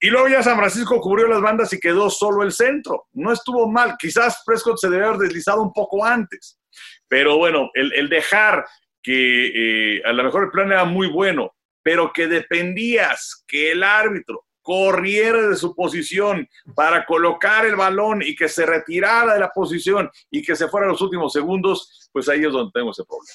[0.00, 3.06] Y luego ya San Francisco cubrió las bandas y quedó solo el centro.
[3.12, 6.60] No estuvo mal, quizás Prescott se debe haber deslizado un poco antes,
[7.08, 8.64] pero bueno, el, el dejar
[9.02, 13.82] que eh, a lo mejor el plan era muy bueno, pero que dependías que el
[13.82, 19.48] árbitro corriera de su posición para colocar el balón y que se retirara de la
[19.48, 23.02] posición y que se fuera a los últimos segundos, pues ahí es donde tengo ese
[23.02, 23.32] problema.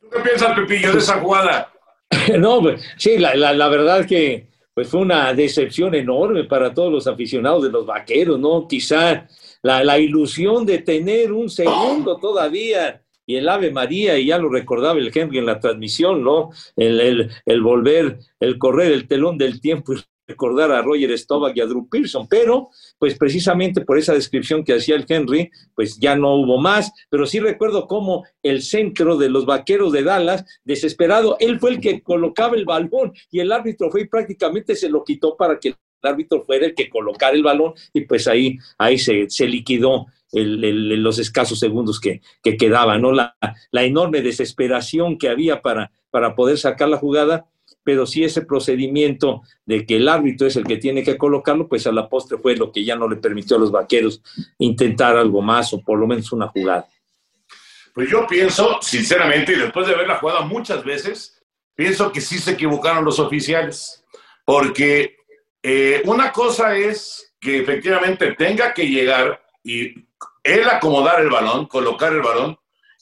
[0.00, 1.72] ¿Tú qué piensas, Pepillo, de esa jugada?
[2.36, 6.92] no, pues, sí, la, la, la verdad que pues fue una decepción enorme para todos
[6.92, 8.66] los aficionados de los vaqueros, ¿no?
[8.66, 9.28] Quizá
[9.62, 14.48] la, la ilusión de tener un segundo todavía y el Ave María, y ya lo
[14.48, 16.50] recordaba el Henry en la transmisión, ¿no?
[16.74, 19.96] El, el, el volver, el correr el telón del tiempo y
[20.26, 24.74] recordar a Roger Staubach y a Drew Pearson, pero pues precisamente por esa descripción que
[24.74, 29.28] hacía el Henry, pues ya no hubo más, pero sí recuerdo cómo el centro de
[29.28, 33.90] los vaqueros de Dallas, desesperado, él fue el que colocaba el balón y el árbitro
[33.90, 37.42] fue y prácticamente se lo quitó para que el árbitro fuera el que colocara el
[37.42, 42.56] balón y pues ahí, ahí se, se liquidó el, el, los escasos segundos que, que
[42.56, 43.12] quedaban, ¿no?
[43.12, 43.36] La,
[43.70, 47.46] la enorme desesperación que había para, para poder sacar la jugada
[47.86, 51.86] pero sí ese procedimiento de que el árbitro es el que tiene que colocarlo, pues
[51.86, 54.20] a la postre fue lo que ya no le permitió a los vaqueros
[54.58, 56.88] intentar algo más o por lo menos una jugada.
[57.94, 61.40] Pues yo pienso, sinceramente, y después de ver la jugada muchas veces,
[61.76, 64.04] pienso que sí se equivocaron los oficiales,
[64.44, 65.18] porque
[65.62, 69.94] eh, una cosa es que efectivamente tenga que llegar y
[70.42, 72.58] él acomodar el balón, colocar el balón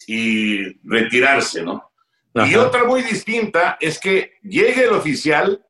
[0.07, 1.90] y retirarse, ¿no?
[2.35, 2.51] Ajá.
[2.51, 5.64] Y otra muy distinta es que llegue el oficial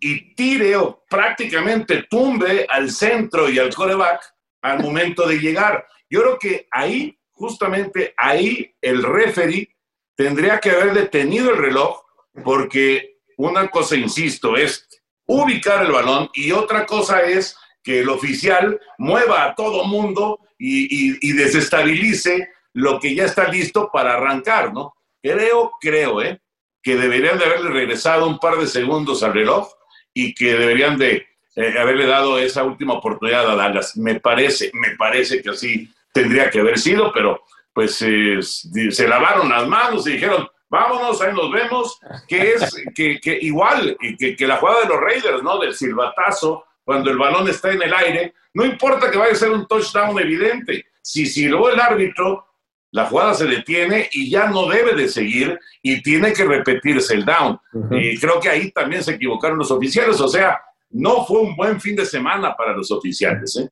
[0.00, 4.22] y tire o prácticamente tumbe al centro y al coreback
[4.62, 5.86] al momento de llegar.
[6.08, 9.74] Yo creo que ahí, justamente ahí, el referee
[10.16, 12.00] tendría que haber detenido el reloj
[12.44, 14.86] porque una cosa, insisto, es
[15.26, 21.12] ubicar el balón y otra cosa es que el oficial mueva a todo mundo y,
[21.12, 24.94] y, y desestabilice lo que ya está listo para arrancar, ¿no?
[25.22, 26.40] Creo, creo, ¿eh?
[26.82, 29.68] que deberían de haberle regresado un par de segundos al reloj
[30.14, 31.26] y que deberían de
[31.56, 33.96] eh, haberle dado esa última oportunidad a Dallas.
[33.96, 39.48] Me parece, me parece que así tendría que haber sido, pero pues eh, se lavaron
[39.48, 44.56] las manos y dijeron, vámonos, ahí nos vemos, que es que, igual que, que, la
[44.56, 45.58] jugada de los Raiders, ¿no?
[45.58, 49.50] Del silbatazo, cuando el balón está en el aire, no importa que vaya a ser
[49.50, 52.47] un touchdown evidente, si silbó el árbitro,
[52.90, 57.24] la jugada se detiene y ya no debe de seguir y tiene que repetirse el
[57.24, 57.58] down.
[57.72, 58.02] Uh -huh.
[58.14, 61.80] Y creo que ahí también se equivocaron los oficiales, o sea, no fue un buen
[61.80, 63.56] fin de semana para los oficiales.
[63.56, 63.68] ¿eh?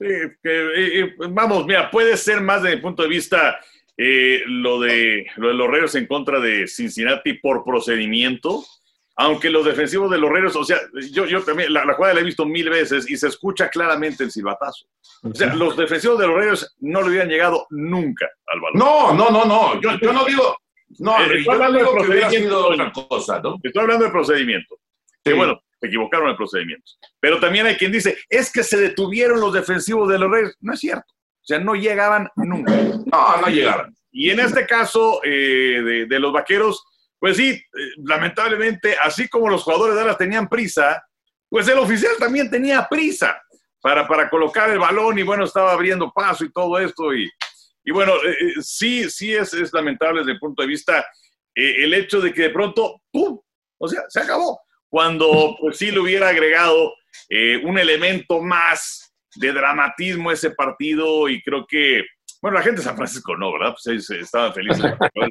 [0.00, 3.58] Eh, vamos, mira, puede ser más desde mi punto de vista
[3.96, 8.64] eh, lo, de, lo de los Reyes en contra de Cincinnati por procedimiento,
[9.20, 10.78] aunque los defensivos de los Reros, o sea,
[11.10, 14.22] yo, yo también, la, la, jugada la he visto mil veces y se escucha claramente
[14.22, 14.86] el silbatazo.
[15.24, 18.78] O sea, los defensivos de los Reros no le hubieran llegado nunca al balón.
[18.78, 20.56] No, no, no, no, yo, yo no digo,
[21.00, 23.56] No, Eh, estoy yo hablando digo de que procedimiento, otra cosa, ¿no?
[23.60, 24.76] Estoy hablando de procedimiento.
[24.76, 25.20] Sí.
[25.24, 26.92] Que bueno, se equivocaron en el procedimiento.
[27.18, 30.56] Pero también hay quien dice, es que se detuvieron los defensivos de los Reyes.
[30.60, 31.12] No es cierto.
[31.12, 32.72] O sea, no llegaban nunca.
[32.72, 33.92] No, no llegaron.
[34.12, 36.84] Y en este caso eh, de, de los vaqueros,
[37.18, 37.62] pues sí, eh,
[38.04, 41.02] lamentablemente, así como los jugadores de Dallas tenían prisa,
[41.48, 43.40] pues el oficial también tenía prisa
[43.80, 47.14] para, para colocar el balón y bueno, estaba abriendo paso y todo esto.
[47.14, 47.28] Y,
[47.84, 51.04] y bueno, eh, eh, sí, sí es, lamentable desde el punto de vista
[51.54, 53.40] el hecho de que de pronto, ¡pum!
[53.78, 54.60] O sea, se acabó.
[54.88, 56.94] Cuando pues sí le hubiera agregado
[57.64, 62.04] un elemento más de dramatismo a ese partido y creo que,
[62.40, 63.72] bueno, la gente de San Francisco no, ¿verdad?
[63.72, 64.84] Pues ellos estaban felices.
[65.12, 65.28] Pero,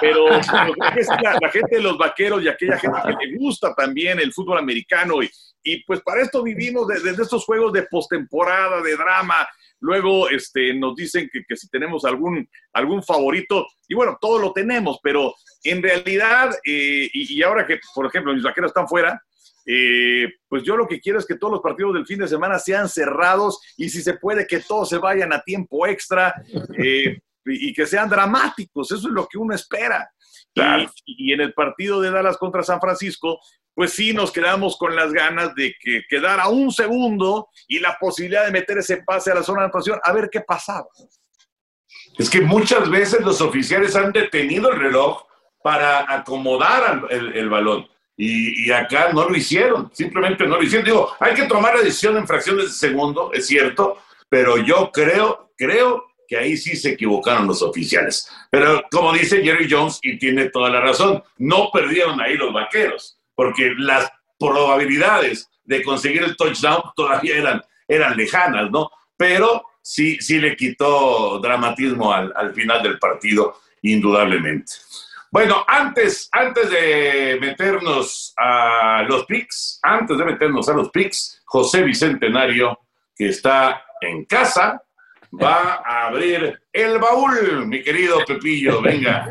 [0.00, 4.18] pero sí, la, la gente de los vaqueros y aquella gente que le gusta también
[4.18, 5.30] el fútbol americano y,
[5.62, 9.48] y pues para esto vivimos desde de estos juegos de postemporada, de drama.
[9.80, 14.52] Luego este, nos dicen que, que si tenemos algún, algún favorito, y bueno, todo lo
[14.52, 19.22] tenemos, pero en realidad, eh, y, y ahora que, por ejemplo, mis vaqueros están fuera,
[19.70, 22.58] eh, pues yo lo que quiero es que todos los partidos del fin de semana
[22.58, 26.34] sean cerrados y si se puede que todos se vayan a tiempo extra
[26.78, 28.90] eh, y, que sean dramáticos.
[28.90, 30.10] Eso es lo que uno espera.
[30.54, 30.90] Claro.
[31.04, 33.40] Y, y en el partido de Dallas contra San Francisco,
[33.74, 38.46] pues sí nos quedamos con las ganas de que quedara un segundo y la posibilidad
[38.46, 40.88] de meter ese pase a la zona de anotación, a ver qué pasaba.
[42.16, 45.24] Es que muchas veces los oficiales han detenido el reloj
[45.62, 47.86] para acomodar el balón.
[48.20, 50.84] Y, acá no lo hicieron, simplemente no lo hicieron.
[50.84, 53.96] Digo, hay que tomar la decisión en fracciones de segundo, es cierto,
[54.28, 58.28] pero yo creo, creo que ahí sí se equivocaron los oficiales.
[58.50, 63.16] Pero como dice Jerry Jones, y tiene toda la razón, no perdieron ahí los vaqueros,
[63.36, 68.90] porque las probabilidades de conseguir el touchdown todavía eran, eran lejanas, ¿no?
[69.16, 74.72] Pero sí, sí le quitó dramatismo al, al final del partido, indudablemente.
[75.30, 81.82] Bueno, antes, antes de meternos a los picks, antes de meternos a los picks, José
[81.82, 82.78] Bicentenario,
[83.14, 84.82] que está en casa,
[85.30, 89.28] va a abrir el baúl, mi querido Pepillo, venga.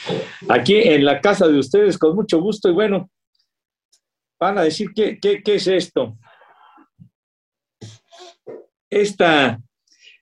[0.50, 2.68] Aquí en la casa de ustedes, con mucho gusto.
[2.68, 3.10] Y bueno,
[4.38, 6.18] van a decir, ¿qué, qué, qué es esto?
[8.90, 9.58] Esta,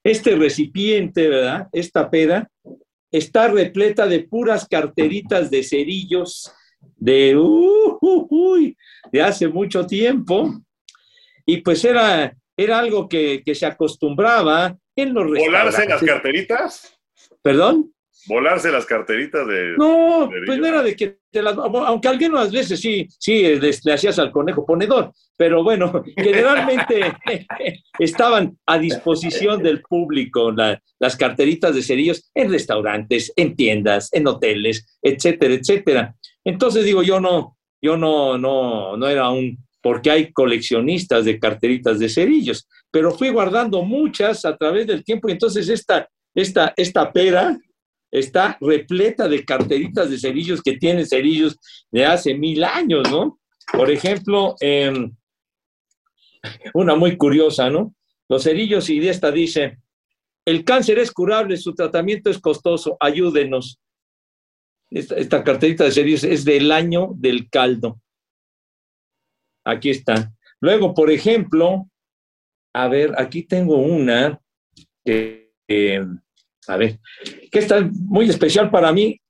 [0.04, 1.68] este recipiente, ¿verdad?
[1.72, 2.48] Esta pera
[3.10, 6.52] está repleta de puras carteritas de cerillos
[6.96, 8.74] de, uh, uh,
[9.12, 10.52] de hace mucho tiempo.
[11.44, 16.98] Y pues era, era algo que, que se acostumbraba en los ¿Volarse las carteritas?
[17.42, 17.92] ¿Perdón?
[18.26, 19.74] ¿Volarse las carteritas de...?
[19.78, 23.92] No, pues no era de que te las, aunque algunas veces sí, sí, le, le
[23.92, 27.00] hacías al conejo ponedor, pero bueno, generalmente
[27.98, 34.26] estaban a disposición del público la- las carteritas de cerillos en restaurantes, en tiendas, en
[34.26, 36.14] hoteles, etcétera, etcétera.
[36.44, 41.98] Entonces digo, yo no, yo no, no, no era un, porque hay coleccionistas de carteritas
[41.98, 47.12] de cerillos, pero fui guardando muchas a través del tiempo y entonces esta, esta, esta
[47.12, 47.56] pera,
[48.18, 51.58] está repleta de carteritas de cerillos que tienen cerillos
[51.90, 53.38] de hace mil años, ¿no?
[53.72, 55.14] Por ejemplo, em,
[56.72, 57.94] una muy curiosa, ¿no?
[58.28, 59.78] Los cerillos y esta dice,
[60.46, 63.78] el cáncer es curable, su tratamiento es costoso, ayúdenos.
[64.90, 68.00] Esta, esta carterita de cerillos es del año del caldo.
[69.64, 70.32] Aquí está.
[70.60, 71.90] Luego, por ejemplo,
[72.72, 74.40] a ver, aquí tengo una
[75.04, 76.06] que, eh,
[76.68, 76.98] a ver,
[77.50, 79.20] que está muy especial para mí.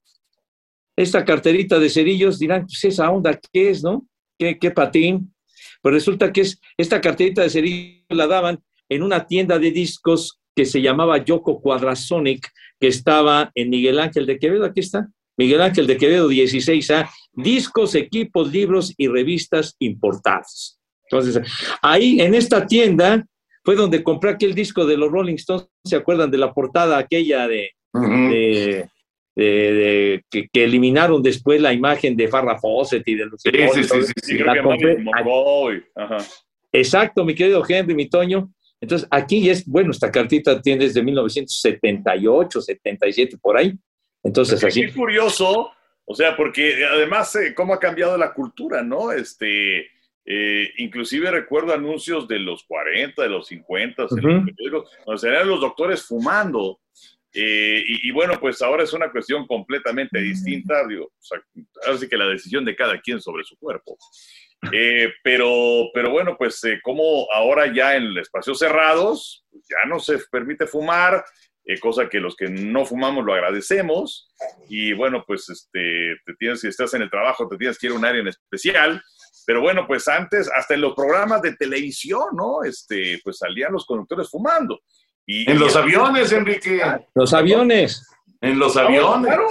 [0.97, 4.07] Esta carterita de cerillos, dirán, pues esa onda, ¿qué es, no?
[4.39, 5.35] ¿Qué, qué patín?
[5.83, 10.41] Pues resulta que es, esta carterita de cerillos la daban en una tienda de discos
[10.55, 15.61] que se llamaba Yoko Quadrasonic, que estaba en Miguel Ángel de Quevedo, aquí está, Miguel
[15.61, 20.79] Ángel de Quevedo 16A, discos, equipos, libros y revistas importados.
[21.11, 21.41] Entonces,
[21.83, 23.27] ahí en esta tienda
[23.67, 27.49] fue donde compré aquel disco de los Rolling Stones, ¿se acuerdan de la portada aquella
[27.49, 28.07] de, Ujú.
[28.31, 28.89] de-
[29.35, 33.51] de- de- que, que eliminaron después la imagen de Farrah Fawcett y de los Sí,
[33.75, 35.05] sí, sí, sí, Sí, La que compré.
[35.97, 36.19] Ajá.
[36.73, 38.51] Exacto, mi querido Henry, mi Toño.
[38.81, 43.73] Entonces, aquí es, bueno, esta cartita tiene desde 1978, 77, por ahí.
[44.23, 44.83] Entonces, así.
[44.83, 45.71] Qué curioso,
[46.05, 49.11] o sea, porque además, eh, cómo ha cambiado la cultura, ¿no?
[49.13, 49.87] Este,
[50.27, 54.47] eh, inclusive recuerdo anuncios de los 40, de los 50, en los Ujú.
[54.47, 56.81] periódicos, donde se veían los doctores fumando.
[57.33, 61.39] Eh, y, y bueno, pues ahora es una cuestión completamente distinta, digo, o sea,
[61.93, 63.97] así que la decisión de cada quien sobre su cuerpo.
[64.73, 69.99] Eh, pero, pero bueno, pues eh, como ahora ya en espacios cerrados, pues, ya no
[70.01, 71.25] se permite fumar,
[71.65, 74.29] eh, cosa que los que no fumamos lo agradecemos.
[74.69, 77.93] Y bueno, pues este, te tienes, si estás en el trabajo, te tienes que ir
[77.93, 79.03] a un área en especial.
[79.47, 82.65] Pero bueno, pues antes, hasta en los programas de televisión, ¿no?
[82.65, 84.81] Este, pues salían los conductores fumando.
[85.25, 86.83] Y, En y- los aviones, Enrique.
[87.15, 88.07] Los aviones.
[88.41, 89.27] En los Claro, aviones.
[89.29, 89.49] Claro,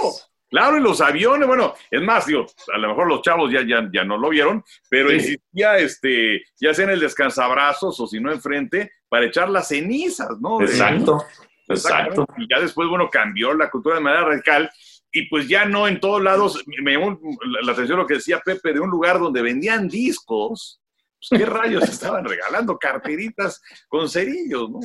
[0.48, 3.88] claro, en los aviones, bueno, es más, digo, a lo mejor los chavos ya, ya,
[3.92, 5.16] ya no lo vieron, pero Sí.
[5.16, 10.38] existía, este, ya sea en el descansabrazos o si no enfrente, para echar las cenizas,
[10.40, 10.60] ¿no?
[10.60, 11.24] Exacto.
[11.68, 12.26] Exacto.
[12.36, 14.70] Y ya después, bueno, cambió la cultura de manera radical
[15.18, 17.18] y pues ya no en todos lados, me llamó
[17.62, 20.80] la- atención lo que decía Pepe, de un lugar donde vendían discos,
[21.18, 24.80] pues qué rayos estaban regalando carteritas con cerillos, ¿no?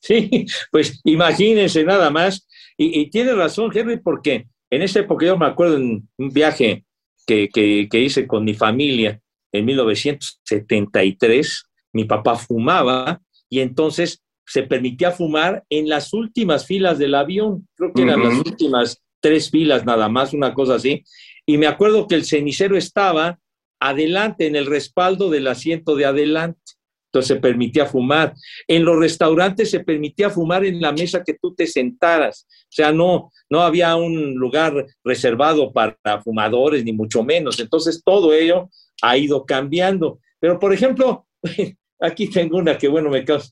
[0.00, 2.46] Sí, pues imagínense nada más.
[2.76, 6.84] Y, y tiene razón, Henry, porque en esa época yo me acuerdo en un viaje
[7.26, 9.20] que, que- que hice con mi familia
[9.52, 17.14] en 1973, mi papá fumaba y entonces se permitía fumar en las últimas filas del
[17.14, 21.02] avión, creo que eran las últimas tres filas nada más, una cosa así.
[21.46, 23.38] Y me acuerdo que el cenicero estaba
[23.80, 26.60] adelante, en el respaldo del asiento de adelante.
[27.08, 28.34] Entonces se permitía fumar.
[28.68, 32.46] En los restaurantes se permitía fumar en la mesa que tú te sentaras.
[32.64, 37.58] O sea, no, no había un lugar reservado para fumadores, ni mucho menos.
[37.58, 38.68] Entonces todo ello
[39.00, 40.18] ha ido cambiando.
[40.38, 41.26] Pero, por ejemplo,
[41.98, 43.50] aquí tengo una que, bueno, me causa.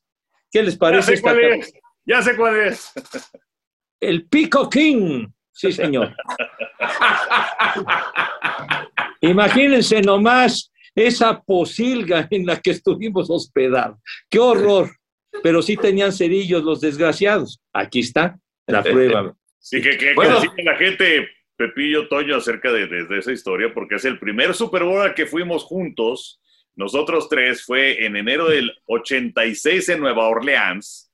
[0.51, 1.31] ¿Qué les Ya parece sé esta?
[1.33, 1.73] cuál es,
[2.05, 2.93] ya sé cuál es.
[4.01, 5.29] El Pico King.
[5.53, 6.15] Sí, señor.
[9.21, 13.99] Imagínense nomás esa posilga en la que estuvimos hospedados.
[14.29, 14.91] ¡Qué horror!
[15.43, 17.61] Pero sí tenían cerillos los desgraciados.
[17.73, 19.35] Aquí está la prueba.
[19.59, 20.41] Sí, que, que, Bueno.
[20.65, 24.83] la gente, Pepillo Toño, acerca de, de- de esa historia, porque es el primer Super
[24.85, 26.41] Bowl al que fuimos juntos,
[26.75, 31.12] nosotros tres, fue en enero del 86 en Nueva Orleans.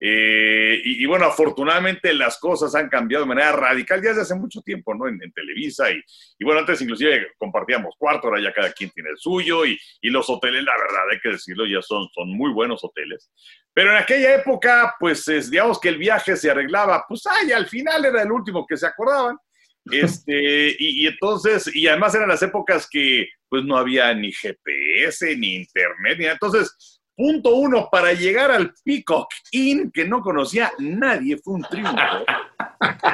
[0.00, 4.34] Eh, y, y bueno, afortunadamente las cosas han cambiado de manera radical ya desde hace
[4.34, 5.06] mucho tiempo, ¿no?
[5.06, 6.00] En, en Televisa y,
[6.38, 10.10] y bueno, antes inclusive compartíamos cuarto, ahora ya cada quien tiene el suyo y, y
[10.10, 13.30] los hoteles, la verdad, hay que decirlo, ya son, son muy buenos hoteles.
[13.72, 17.66] Pero en aquella época, pues es, digamos que el viaje se arreglaba, pues ay, al
[17.66, 19.36] final era el último que se acordaban.
[19.90, 25.36] Este, y, y entonces, y además eran las épocas que pues no había ni GPS,
[25.36, 26.26] ni internet, ni.
[26.26, 31.96] Entonces, punto uno, para llegar al Peacock Inn, que no conocía nadie, fue un triunfo.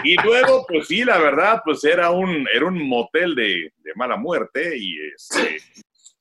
[0.05, 4.77] Y luego, pues sí, la verdad, pues era un, era un motel de, mala muerte
[4.79, 5.59] y este,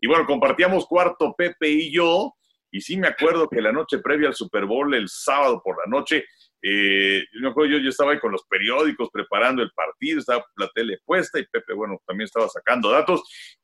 [0.07, 2.35] bueno, compartíamos cuarto Pepe y yo,
[2.71, 5.85] y sí me acuerdo que la noche previa al Super Bowl, el sábado por la
[5.85, 6.25] noche,
[6.61, 10.97] eh, yo, yo, yo estaba ahí con los periódicos preparando el partido, estaba la tele
[11.05, 13.21] puesta y Pepe, bueno, también estaba sacando datos,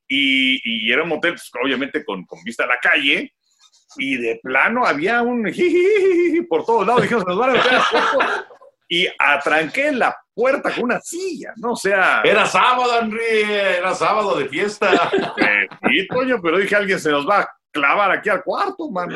[0.07, 3.33] y, y era un motel, pues, obviamente con vista a la calle,
[3.97, 5.43] y de plano había un
[6.49, 8.25] por todos lados, dijimos, nos van a meter a poco",
[8.87, 11.71] y atranqué la puerta con una silla, ¿no?
[11.71, 12.21] O sea...
[12.23, 13.77] Era sábado, Enrique.
[13.77, 15.11] Era sábado de fiesta.
[15.37, 19.15] Eh, sí, Toño, pero dije, alguien se nos va a clavar aquí al cuarto, mano.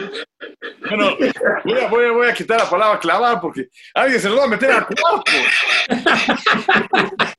[0.87, 1.17] Bueno,
[1.63, 4.43] voy a, voy a- voy a quitar la palabra clavar porque alguien se nos va
[4.43, 5.31] a meter al cuarto.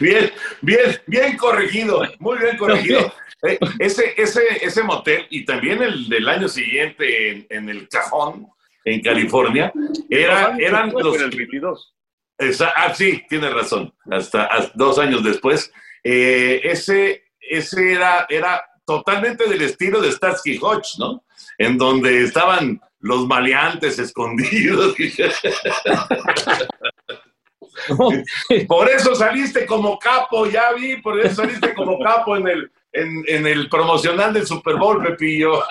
[0.00, 0.30] Bien,
[0.60, 2.02] bien, bien corregido.
[2.18, 3.12] Muy bien corregido.
[3.42, 8.46] Eh, ese, ese, ese motel y también el del año siguiente en, en el Cajón,
[8.84, 9.72] en California,
[10.10, 11.94] era, eran los, el 22.
[12.38, 13.94] Esa- ah, sí, tienes razón.
[14.10, 15.70] Hasta, hasta dos años después.
[16.04, 21.24] Eh, ese ese era, era totalmente del estilo de Starsky Hodge, ¿no?
[21.58, 24.94] En donde estaban los maleantes escondidos.
[28.68, 33.24] por eso saliste como capo, ya vi, por eso saliste como capo en el, en,
[33.26, 35.62] en el promocional del Super Bowl, Pepillo.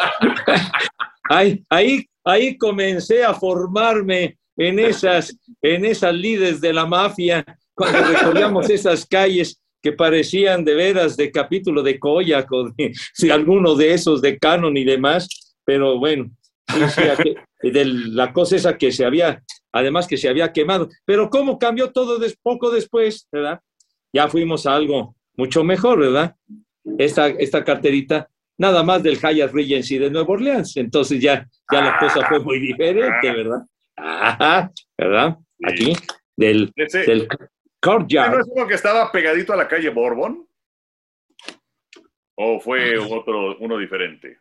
[1.30, 7.44] Ahí, ahí, ahí comencé a formarme en esas, en esas lides de la mafia,
[7.74, 13.30] cuando recorríamos esas calles que parecían de veras de capítulo de Koyak o de, si
[13.30, 15.30] alguno de esos de Canon y demás,
[15.64, 16.32] pero bueno,
[17.62, 21.92] de la cosa esa que se había, además que se había quemado, pero cómo cambió
[21.92, 23.60] todo poco después, ¿verdad?
[24.12, 26.36] Ya fuimos a algo mucho mejor, ¿verdad?
[26.98, 28.28] Esta, esta carterita,
[28.58, 32.60] nada más del Hyatt Regency de Nueva Orleans, entonces ya, ya la cosa fue muy
[32.60, 33.60] diferente, ¿verdad?
[33.98, 35.38] Ajá, ¿verdad?
[35.64, 35.94] Aquí,
[36.36, 36.74] del,
[38.30, 40.48] ¿no es uno que estaba pegadito a la calle Bourbon?
[42.38, 44.40] ¿O fue otro, uno diferente?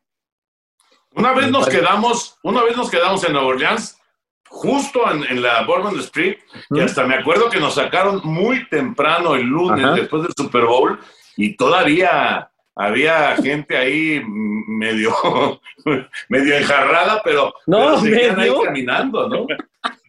[1.12, 4.00] Una vez nos quedamos, una vez nos quedamos en Nueva Orleans,
[4.48, 6.38] justo en, en la Bourbon Street,
[6.70, 9.94] y hasta me acuerdo que nos sacaron muy temprano el lunes, Ajá.
[9.94, 10.98] después del Super Bowl,
[11.36, 15.14] y todavía había gente ahí medio,
[16.28, 18.62] medio enjarrada, pero, No, pero seguían ahí medio.
[18.62, 19.46] caminando, ¿no?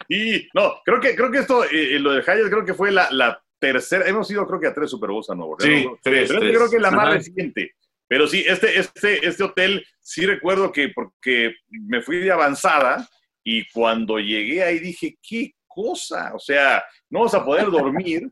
[0.09, 3.09] Y no, creo que, creo que esto, eh, lo de Hyatt, creo que fue la,
[3.11, 4.07] la, tercera.
[4.07, 6.27] Hemos ido, creo que a tres Super Bowls a Nuevo Sí, tres.
[6.27, 6.55] Pero tres.
[6.57, 7.13] creo que la más Ajá.
[7.15, 7.75] reciente.
[8.07, 13.07] Pero sí, este, este, este hotel, sí recuerdo que porque me fui de avanzada
[13.43, 18.29] y cuando llegué ahí dije, qué cosa, o sea, no vas a poder dormir.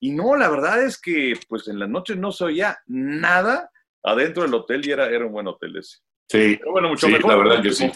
[0.00, 3.70] Y no, la verdad es que pues en las noches no se oía nada
[4.02, 5.98] adentro del hotel y era, era un buen hotel ese.
[6.28, 7.30] Sí, Pero bueno, mucho sí, mejor.
[7.30, 7.90] la verdad que sí.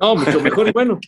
[0.00, 0.68] No, mucho mejor.
[0.68, 0.98] Y bueno,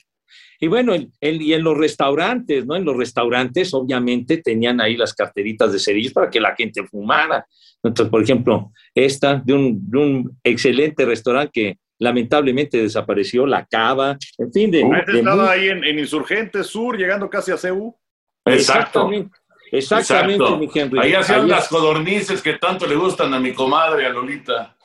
[0.60, 2.76] y bueno, en- en- y en los restaurantes, ¿no?
[2.76, 7.46] En los restaurantes, obviamente, tenían ahí las carteritas de cerillos para que la gente fumara.
[7.82, 14.18] Entonces, por ejemplo, esta de un, de un excelente restaurante que lamentablemente desapareció, La Cava,
[14.38, 17.96] en fin, de, de estaba muy- ahí en, en Insurgentes Sur, llegando casi a CU.
[18.44, 19.10] Exacto.
[19.10, 19.38] Exactamente,
[19.72, 20.58] exactamente, Exacto.
[20.58, 20.98] mi Henry.
[21.00, 24.76] Ahí hacían Ahí- las codornices que tanto le gustan a mi comadre, a Lolita.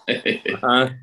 [0.62, 0.98] Ajá.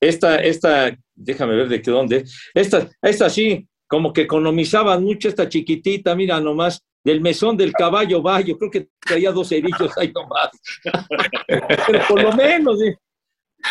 [0.00, 2.24] Esta, esta, déjame ver de qué dónde.
[2.54, 8.22] Esta, esta sí, como que economizaban mucho esta chiquitita, mira nomás, del mesón del caballo
[8.22, 10.50] Bayo, creo que traía dos cerillos ahí nomás.
[11.86, 12.94] Pero por lo menos, sí.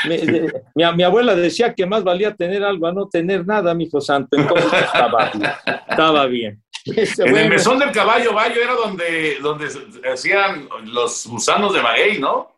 [0.08, 3.86] De- mi, mi abuela decía que más valía tener algo a no tener nada, mi
[3.86, 4.38] hijo santo.
[4.38, 5.52] Entonces estaba bien.
[5.90, 6.64] Estaba bien.
[6.86, 9.68] Este, En el mesón del caballo Bayo era donde, donde
[10.12, 12.52] hacían los gusanos de maguey, ¿no?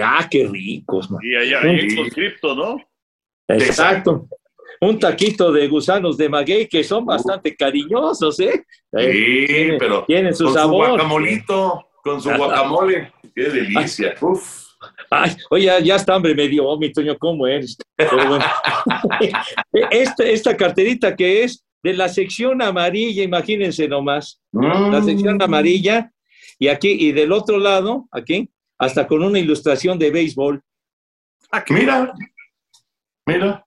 [0.00, 1.20] Ah, qué ricos, man.
[1.24, 2.76] Y allá ahí en conscripto, ¿no?
[3.48, 4.28] Exacto.
[4.80, 8.64] Un taquito de gusanos de maguey que son bastante cariñosos, ¿eh?
[8.92, 10.84] Eh, Sí, tiene- pero tienen su con sabor.
[10.86, 13.12] su guacamolito, con su guacamole.
[13.34, 14.14] Qué delicia.
[14.20, 14.66] Uf.
[15.10, 17.76] Ay, oye, ya, está hambre me dio, mi Toño, ¿cómo eres?
[17.96, 18.44] Pero bueno.
[19.90, 24.40] esta, esta carterita que es de la sección amarilla, imagínense nomás.
[24.52, 26.10] La sección amarilla,
[26.58, 30.60] y aquí, y del otro lado, aquí, hasta con una ilustración de béisbol.
[31.70, 32.12] Mira,
[33.26, 33.64] mira.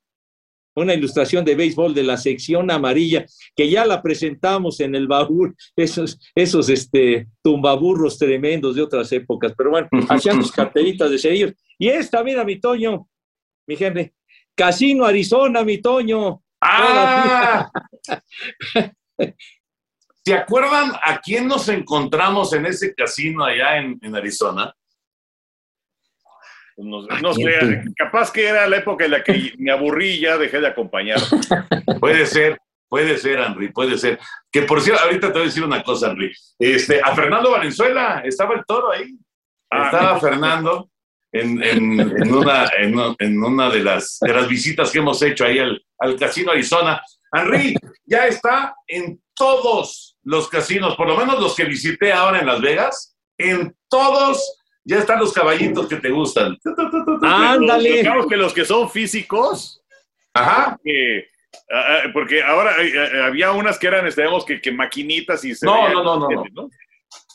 [0.75, 5.55] Una ilustración de béisbol de la sección amarilla, que ya la presentamos en el baúl,
[5.75, 9.53] esos, esos este, tumbaburros tremendos de otras épocas.
[9.57, 11.53] Pero bueno, hacían sus carteritas de cerillos.
[11.77, 13.07] Y esta, mira, mi Toño,
[13.67, 14.11] mi Henry,
[14.55, 16.43] Casino Arizona, mi Toño.
[16.61, 17.71] ¡Ah!
[20.23, 24.73] ¿Se acuerdan a quién nos encontramos en ese casino allá en, en Arizona?
[26.75, 30.19] Pues No, no sé, capaz que era la época en la que me aburrí y
[30.21, 31.19] ya dejé de acompañar.
[31.99, 32.57] Puede ser,
[32.87, 34.19] puede ser, Henry, puede ser.
[34.51, 36.33] Que por cierto, ahorita te voy a decir una cosa, Henry.
[36.59, 39.15] Este, a Fernando Valenzuela, estaba el toro ahí.
[39.69, 39.85] Ah.
[39.85, 40.89] Estaba Fernando
[41.31, 45.21] en, en- en una, en, una- en una de, las, de las visitas que hemos
[45.21, 47.01] hecho ahí al, al Casino Arizona.
[47.33, 52.45] Henry ya está en todos los casinos, por lo menos los que visité ahora en
[52.47, 56.57] Las Vegas, en todos ya están los caballitos que te gustan.
[57.21, 57.91] Ándale.
[57.97, 59.81] Digamos que los que son físicos,
[60.33, 60.77] Ajá.
[60.83, 61.27] que,
[62.13, 65.89] porque ahora eh, eh, había unas que eran, digamos, que, que maquinitas y se No,
[65.89, 66.69] no, no, no, gente, no.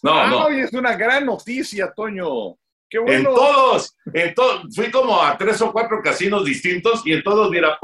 [0.02, 0.48] No, ah, no.
[0.48, 2.56] es una gran noticia, Toño.
[2.88, 3.34] Qué En bueno.
[3.34, 7.78] todos, en todos, fui como a tres o cuatro casinos distintos y en todos, mira.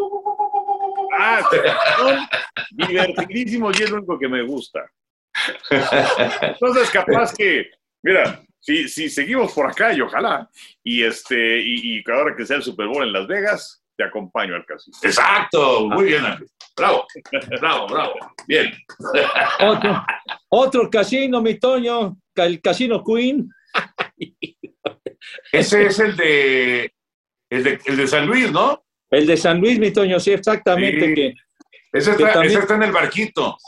[1.18, 1.40] Ah,
[1.98, 2.16] son
[2.70, 4.80] divertidísimos y es lo único que me gusta.
[6.40, 7.70] Entonces, capaz que,
[8.02, 10.48] mira, si, si seguimos por acá y ojalá,
[10.84, 14.54] y este, y, y ahora que sea el Super Bowl en Las Vegas, te acompaño
[14.54, 14.96] al casino.
[15.02, 16.46] Exacto, muy bien, Ángel.
[16.76, 17.06] Bravo,
[17.60, 18.14] bravo, bravo.
[18.46, 18.72] Bien.
[19.60, 20.04] Otro,
[20.48, 23.48] otro casino, mi Toño, el Casino Queen.
[25.52, 26.92] Ese es el de,
[27.50, 28.84] el de, el de San Luis, ¿no?
[29.10, 31.06] El de San Luis, mi Toño, sí, exactamente.
[31.08, 31.14] Sí.
[31.14, 31.34] Que,
[31.92, 33.58] Ese Que está, también- ese está en el barquito.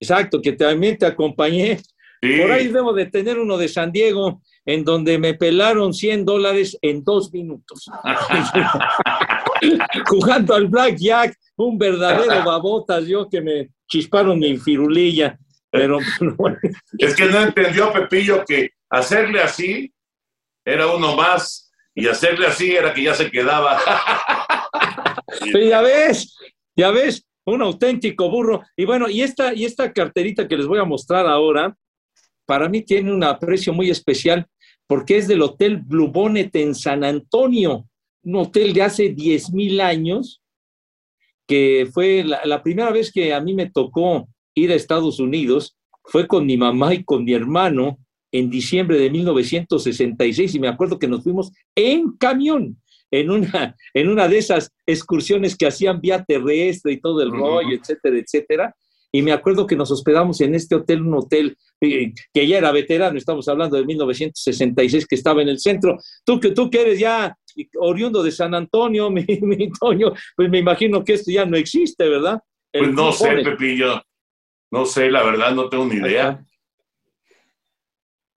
[0.00, 1.78] exacto, que también te acompañé.
[2.20, 2.40] Sí.
[2.40, 6.76] Por ahí debo de tener uno de San Diego, en donde me pelaron 100 dólares
[6.82, 7.88] en dos minutos.
[10.06, 15.38] Jugando al blackjack, un verdadero babotas, yo que me chisparon mi firulilla.
[15.70, 15.98] Pero
[16.98, 19.92] Es que no entendió Pepillo que hacerle así
[20.64, 23.78] era uno más y hacerle así era que ya se quedaba.
[25.52, 26.36] Pero ya ves,
[26.76, 28.62] ya ves, un auténtico burro.
[28.76, 31.74] Y bueno, y esta, y esta carterita que les voy a mostrar ahora,
[32.48, 34.46] para mí tiene un aprecio muy especial
[34.86, 37.86] porque es del Hotel Blue Bonnet en San Antonio,
[38.22, 40.40] un hotel de hace 10 mil años,
[41.46, 45.76] que fue la, la primera vez que a mí me tocó ir a Estados Unidos,
[46.04, 47.98] fue con mi mamá y con mi hermano
[48.32, 52.78] en diciembre de 1966 y me acuerdo que nos fuimos en camión
[53.10, 57.76] en una, en una de esas excursiones que hacían vía terrestre y todo el rollo,
[57.76, 58.74] etcétera, etcétera.
[59.10, 62.72] Y me acuerdo que nos hospedamos en este hotel, un hotel eh, que ya era
[62.72, 65.98] veterano, estamos hablando de 1966, que estaba en el centro.
[66.24, 67.34] Tú que, tú que eres ya
[67.78, 72.08] oriundo de San Antonio, mi, mi Toño, pues me imagino que esto ya no existe,
[72.08, 72.38] ¿verdad?
[72.72, 73.42] El Pues no sé.
[73.42, 74.02] Pepillo.
[74.70, 76.44] No sé, la verdad, no tengo ni idea.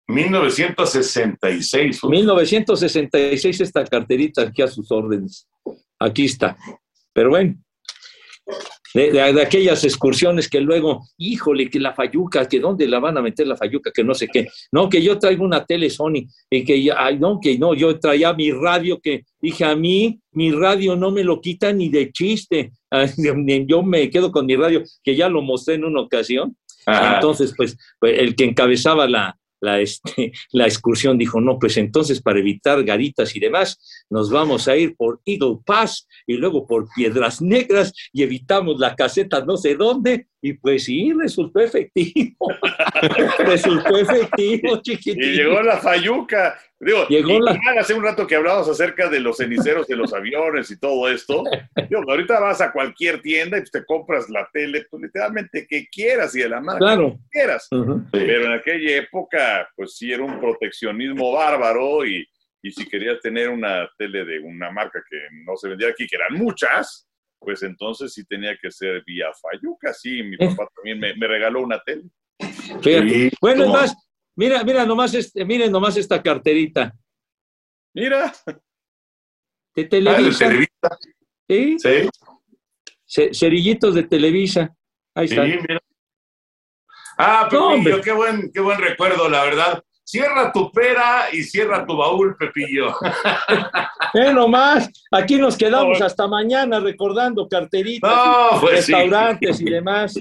[0.08, 2.00] 1966.
[2.00, 2.10] fue.
[2.10, 5.48] 1966 esta carterita aquí a sus órdenes.
[5.98, 6.56] Aquí está.
[7.12, 7.56] Pero bueno,
[8.94, 13.18] de, de- de aquellas excursiones que luego, híjole, que la fayuca, que dónde la van
[13.18, 14.46] a meter la fayuca, que no sé qué.
[14.72, 17.98] No, que yo traigo una tele Sony y que ya, ay, no, que no, yo
[17.98, 22.10] traía mi radio que dije a mí, mi radio no me lo quita ni de
[22.12, 22.72] chiste.
[23.66, 26.56] Yo me quedo con mi radio, que ya lo mostré en una ocasión.
[26.86, 27.16] Ajá.
[27.16, 32.20] Entonces, pues, pues, el que encabezaba la, la, este, la excursión dijo, no, pues entonces
[32.20, 36.88] para evitar garitas y demás, nos vamos a ir por Eagle Pass y luego por
[36.94, 40.26] Piedras Negras y evitamos la caseta no sé dónde.
[40.40, 42.48] Y pues sí, resultó efectivo.
[43.40, 45.22] resultó efectivo, chiquitín.
[45.22, 46.56] Y llegó la Fayuca.
[46.80, 50.14] Digo, Llegó y la- hace un rato que hablábamos acerca de los ceniceros de los
[50.14, 51.42] aviones y todo esto.
[51.90, 55.88] Digo, ahorita vas a cualquier tienda y pues, te compras la tele, pues, literalmente que
[55.88, 57.12] quieras y de la marca Claro.
[57.32, 57.68] que quieras.
[58.12, 62.24] Pero en aquella época, pues sí era un proteccionismo bárbaro y,
[62.62, 66.14] y si querías tener una tele de una marca que no se vendía aquí, que
[66.16, 67.08] eran muchas,
[67.40, 69.92] pues entonces sí tenía que ser vía Fayuca.
[69.94, 70.48] Sí, mi Eh.
[70.56, 72.04] papá también me, me regaló una tele.
[72.82, 73.08] Fíjate.
[73.08, 74.07] Sí, Bueno, es más,
[74.38, 76.92] mira, mira nomás, este, miren nomás esta carterita
[77.94, 78.60] Mira, de Ah,
[79.74, 80.38] de Televisa.
[80.38, 80.98] Televisa,
[81.48, 81.76] ¿sí?
[81.78, 82.08] Sí,
[83.04, 84.74] Ce- Cerillitos de Televisa.
[85.14, 85.44] Ahí sí, está.
[85.44, 85.80] mira.
[87.16, 89.82] Ah, Pepillo, qué buen, qué buen recuerdo, la verdad.
[90.04, 92.94] Cierra tu pera y cierra tu baúl, Pepillo.
[94.14, 98.92] Eh, nomás, aquí nos quedamos hasta mañana recordando carteritas, No, pues sí.
[98.92, 100.14] restaurantes y demás.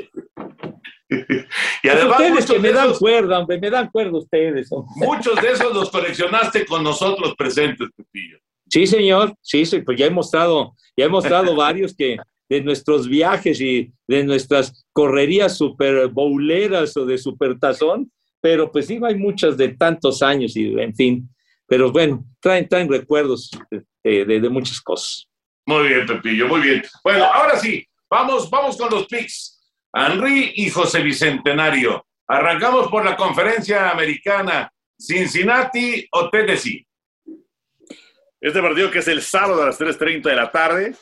[1.83, 4.67] Y además, ustedes que me dan esos, cuerda, hombre, me dan cuerda ustedes.
[4.71, 4.91] hombre.
[5.07, 8.37] muchos de esos los coleccionaste con nosotros presentes, Pepillo.
[8.69, 12.17] Sí, señor, sí, sí, pues ya he mostrado, ya he mostrado varios que
[12.49, 18.87] de nuestros viajes y de nuestras correrías super bowleras o de super tazón, pero pues
[18.87, 21.29] sí, hay muchas de tantos años y en fin,
[21.67, 23.51] pero bueno, traen, traen recuerdos
[24.03, 25.27] de, de- de muchas cosas.
[25.65, 26.81] Muy bien, Pepillo, muy bien.
[27.03, 29.56] Bueno, ahora sí, vamos, vamos con los picks.
[29.97, 32.05] Henry y José Bicentenario.
[32.27, 34.71] Arrancamos por la conferencia americana.
[34.99, 36.85] Cincinnati o Tennessee.
[38.39, 40.95] Este partido que es el sábado a las 3.30 de la tarde.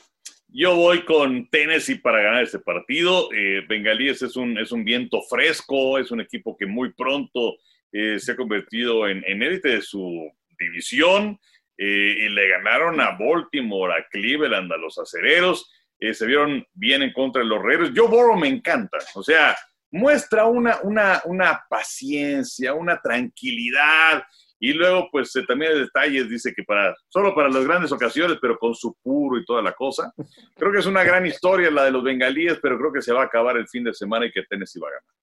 [0.47, 3.29] Yo voy con Tennessee para ganar este partido.
[3.33, 7.55] Eh, Bengalíes es un, es un viento fresco, es un equipo que muy pronto
[7.91, 11.39] eh, se ha convertido en, en élite de su división
[11.77, 15.69] eh, y le ganaron a Baltimore, a Cleveland, a los acereros.
[16.05, 17.91] Eh, se vieron bien en contra de los Raiders.
[17.95, 18.97] Joe Burrow me encanta.
[19.15, 19.55] O sea,
[19.91, 24.23] muestra una, una, una paciencia, una tranquilidad.
[24.59, 28.37] Y luego, pues eh, también hay detalles, dice que para, solo para las grandes ocasiones,
[28.39, 30.13] pero con su puro y toda la cosa.
[30.55, 33.23] Creo que es una gran historia la de los bengalíes, pero creo que se va
[33.23, 35.15] a acabar el fin de semana y que Tennessee va a ganar.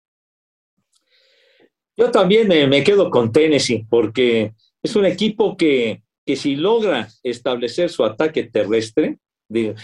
[1.96, 7.08] Yo también me, me quedo con Tennessee porque es un equipo que, que si logra
[7.22, 9.20] establecer su ataque terrestre,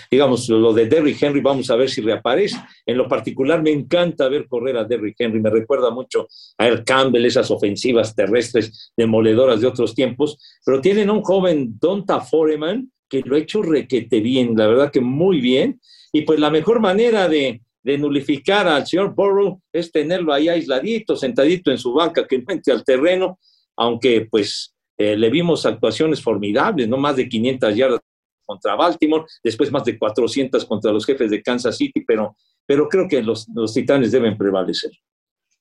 [0.09, 2.57] digamos, lo de Derrick Henry, vamos a ver si reaparece.
[2.86, 6.84] En lo particular, me encanta ver correr a Derrick Henry, me recuerda mucho a Earl
[6.84, 13.22] Campbell, esas ofensivas terrestres demoledoras de otros tiempos, pero tienen un joven Donta Foreman que
[13.22, 15.80] lo ha hecho requete bien, la verdad que muy bien,
[16.11, 21.15] y pues la mejor manera de, de nulificar al señor Burrow es tenerlo ahí aisladito,
[21.15, 23.39] sentadito en su banca, que no entre al terreno,
[23.78, 28.01] aunque pues eh, le vimos actuaciones formidables, no más de 500 yardas
[28.47, 32.35] contra Baltimore, después más de 400 contra los jefes de Kansas City, pero,
[32.65, 34.91] pero creo que los, los titanes deben prevalecer.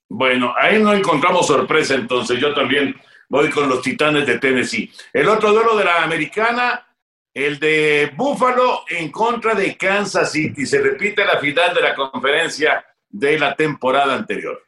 [0.09, 2.95] Bueno, ahí no encontramos sorpresa, entonces yo también
[3.29, 4.91] voy con los Titanes de Tennessee.
[5.11, 6.87] El otro duelo de la americana,
[7.33, 10.65] el de Buffalo en contra de Kansas City.
[10.65, 14.63] Se repite la final de la conferencia de la temporada anterior.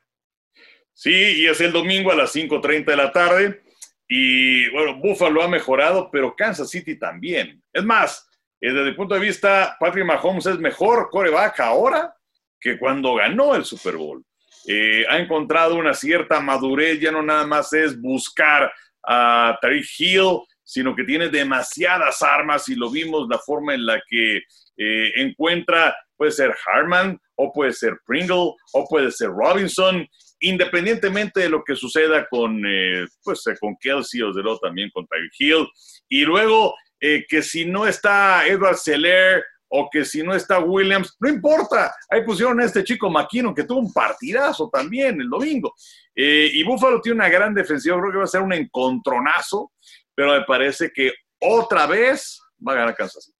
[0.93, 3.63] Sí, y es el domingo a las 5.30 de la tarde.
[4.11, 7.61] Y bueno, Buffalo ha mejorado, pero Kansas City también.
[7.71, 8.27] Es más,
[8.59, 12.15] eh, desde el punto de vista, Patrick Mahomes es mejor coreback ahora
[12.59, 14.25] que cuando ganó el Super Bowl.
[14.67, 18.71] Eh, ha encontrado una cierta madurez, ya no nada más es buscar
[19.07, 24.01] a Tariq Hill, sino que tiene demasiadas armas y lo vimos la forma en la
[24.07, 24.37] que
[24.77, 30.07] eh, encuentra, puede ser Harman o puede ser Pringle o puede ser Robinson,
[30.39, 35.05] independientemente de lo que suceda con, eh, pues, eh, con Kelsey o luego también con
[35.07, 35.67] Tyreek Hill.
[36.07, 41.15] Y luego eh, que si no está Edward Seller o que si no está Williams,
[41.19, 41.93] no importa.
[42.09, 45.75] Ahí pusieron a este chico McKinnon que tuvo un partidazo también el domingo.
[46.15, 49.71] Y Buffalo tiene una gran defensiva, creo que va a ser un encontronazo,
[50.15, 53.31] pero me parece que otra vez va a ganar Kansas.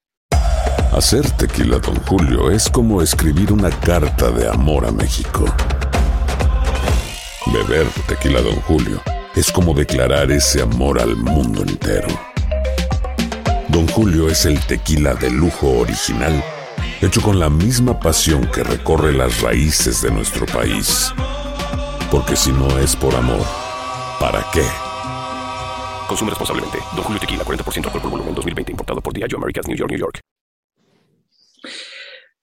[0.94, 5.46] Hacer tequila, Don Julio, es como escribir una carta de amor a México.
[7.52, 9.02] Beber tequila, Don Julio,
[9.36, 12.08] es como declarar ese amor al mundo entero.
[13.70, 16.44] Don Julio es el tequila de lujo original,
[17.02, 21.12] hecho con la misma pasión que recorre las raíces de nuestro país.
[22.12, 23.46] Porque si no es por amor,
[24.20, 24.64] ¿para qué?
[26.08, 26.78] Consume responsablemente.
[26.96, 28.72] Don Julio Tequila, 40% alcohol por volumen, 2020.
[28.74, 30.20] Importado por Diageo Americas, New York, New York.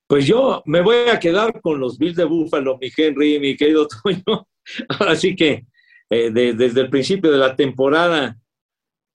[0.08, 3.86] Pues yo me voy a quedar con los Bills de Búfalo, mi Henry, mi querido
[3.88, 4.46] Toño.
[4.88, 5.64] Ahora sí que
[6.10, 8.36] eh, de- desde el principio de la temporada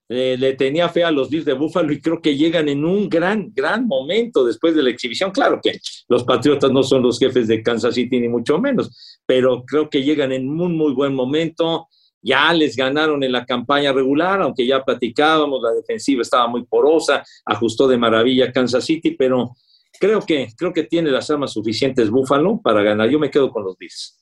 [0.09, 3.07] eh, le tenía fe a los Bills de Búfalo y creo que llegan en un
[3.07, 5.31] gran, gran momento después de la exhibición.
[5.31, 5.79] Claro que
[6.09, 10.03] los Patriotas no son los jefes de Kansas City, ni mucho menos, pero creo que
[10.03, 11.87] llegan en un muy buen momento.
[12.21, 17.23] Ya les ganaron en la campaña regular, aunque ya platicábamos, la defensiva estaba muy porosa,
[17.45, 19.55] ajustó de maravilla Kansas City, pero
[19.99, 23.09] creo que, creo que tiene las armas suficientes Búfalo para ganar.
[23.09, 24.20] Yo me quedo con los Bills.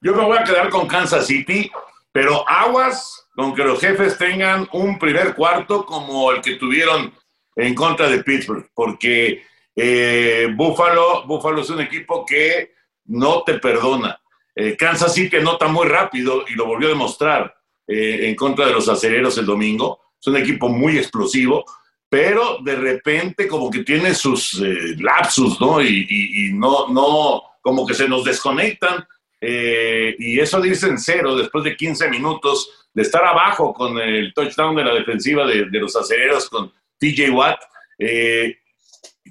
[0.00, 1.70] Yo me voy a quedar con Kansas City,
[2.12, 7.12] pero aguas con que los jefes tengan un primer cuarto como el que tuvieron
[7.56, 9.42] en contra de Pittsburgh, porque
[9.74, 12.72] eh, Buffalo, Buffalo es un equipo que
[13.06, 14.18] no te perdona.
[14.54, 17.54] Eh, Kansas City anota muy rápido y lo volvió a demostrar
[17.86, 20.00] eh, en contra de los acereros el domingo.
[20.20, 21.64] Es un equipo muy explosivo,
[22.08, 24.60] pero de repente como que tiene sus
[24.98, 25.80] lapsus, ¿no?
[25.82, 29.06] Y- y no, no, como que se nos desconectan.
[29.40, 34.32] Eh, y eso dice en cero después de 15 minutos de estar abajo con el
[34.32, 37.60] touchdown de la defensiva de, de los acereros con TJ Watt.
[37.98, 38.58] eh,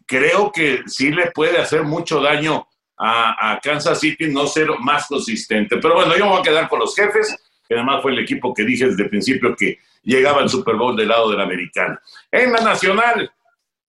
[0.05, 5.07] creo que sí le puede hacer mucho daño a, a Kansas City no ser más
[5.07, 5.77] consistente.
[5.77, 7.35] Pero bueno, yo me voy a quedar con los jefes,
[7.67, 10.95] que además fue el equipo que dije desde el principio que llegaba al Super Bowl
[10.95, 11.99] del lado del americano.
[12.31, 13.31] En la nacional,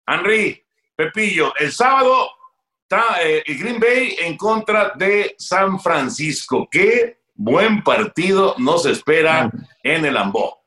[0.06, 0.64] Henry,
[0.96, 2.30] Pepillo, el sábado
[2.94, 6.68] está eh, Green Bay en contra de San Francisco.
[6.70, 9.50] Qué buen partido nos espera
[9.82, 10.64] en el Ambó.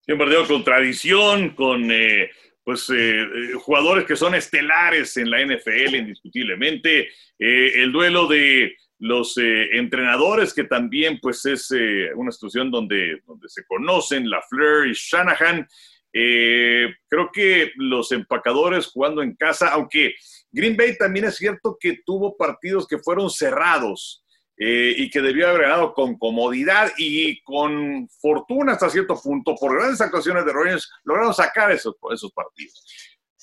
[0.00, 2.30] Sí, un con tradición, con eh,
[2.62, 7.08] pues, eh, eh, jugadores que son estelares en la NFL, indiscutiblemente.
[7.38, 11.70] El duelo de los entrenadores, que también pues, es
[12.14, 15.66] una institución donde, donde se conocen, LaFleur y Shanahan.
[16.12, 20.14] Creo que los empacadores jugando en casa, aunque
[20.56, 24.24] Green Bay también es cierto que tuvo partidos que fueron cerrados
[24.56, 29.54] eh, y que debió haber ganado con comodidad y con fortuna hasta cierto punto.
[29.54, 32.82] Por grandes actuaciones de Rogers lograron sacar esos, esos partidos.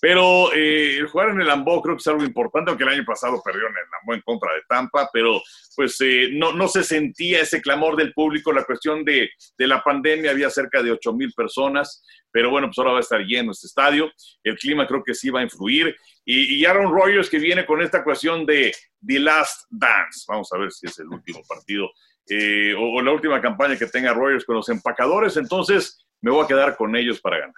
[0.04, 3.42] Pero eh, jugar en el Lambeau creo que es algo importante, aunque el año pasado
[3.42, 5.42] perdió en el Lambeau en contra de Tampa, pero
[5.78, 8.52] pues eh, no, no se sentía ese clamor del público.
[8.52, 12.80] La cuestión de, de la pandemia, había cerca de 8 mil personas, pero bueno, pues
[12.80, 14.12] ahora va a estar lleno este estadio.
[14.44, 15.96] El clima creo que sí va a influir.
[16.26, 18.74] Y, y Aaron Rodgers que viene con esta cuestión de
[19.08, 20.26] The Last Dance.
[20.28, 21.90] Vamos a ver si es el último partido
[22.28, 25.38] eh, o, o la última campaña que tenga Rodgers con los empacadores.
[25.38, 27.56] Entonces me voy a quedar con ellos para ganar.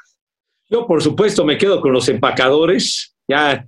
[0.70, 3.16] Yo, por supuesto, me quedo con los empacadores.
[3.28, 3.68] Ya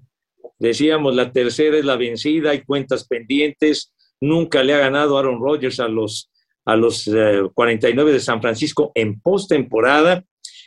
[0.58, 3.94] decíamos, la tercera es la vencida, hay cuentas pendientes.
[4.20, 6.32] Nunca le ha ganado Aaron Rodgers a los,
[6.66, 10.24] a los eh, 49 de San Francisco en postemporada.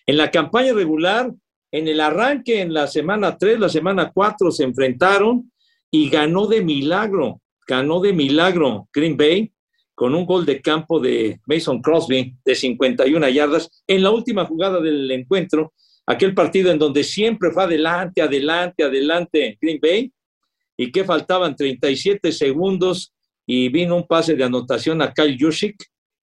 [0.07, 1.33] En la campaña regular,
[1.73, 5.51] en el arranque, en la semana 3, la semana 4, se enfrentaron
[5.91, 9.53] y ganó de milagro, ganó de milagro Green Bay
[9.97, 14.81] con un gol de campo de Mason Crosby de 51 yardas en la última jugada
[14.81, 15.73] del encuentro
[16.11, 20.13] aquel partido en donde siempre fue adelante, adelante, adelante Green Bay,
[20.77, 23.13] y que faltaban 37 segundos
[23.47, 25.77] y vino un pase de anotación a Kyle Juszczyk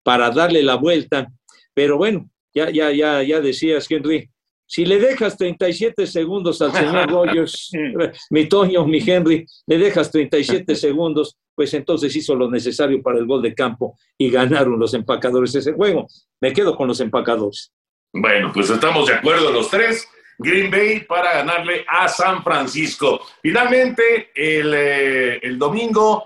[0.04, 1.28] para darle la vuelta.
[1.74, 4.30] Pero bueno, ya, ya, ya, ya decías, Henry,
[4.66, 7.72] si le dejas 37 segundos al señor Rogers,
[8.30, 13.26] mi Toño, mi Henry, le dejas 37 segundos, pues entonces hizo lo necesario para el
[13.26, 16.08] gol de campo y ganaron los empacadores ese juego.
[16.42, 17.72] Me quedo con los empacadores.
[18.14, 20.08] Bueno, pues estamos de acuerdo los tres.
[20.40, 23.22] Green Bay para ganarle a San Francisco.
[23.42, 26.26] Finalmente, el, eh, el domingo,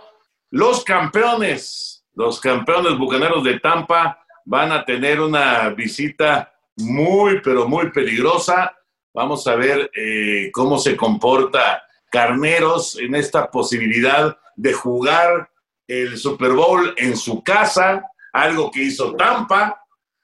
[0.50, 7.90] los campeones, los campeones bucaneros de Tampa van a tener una visita muy, pero muy
[7.92, 8.76] peligrosa.
[9.14, 15.50] Vamos a ver eh, cómo se comporta Carneros en esta posibilidad de jugar
[15.88, 19.81] el Super Bowl en su casa, algo que hizo Tampa,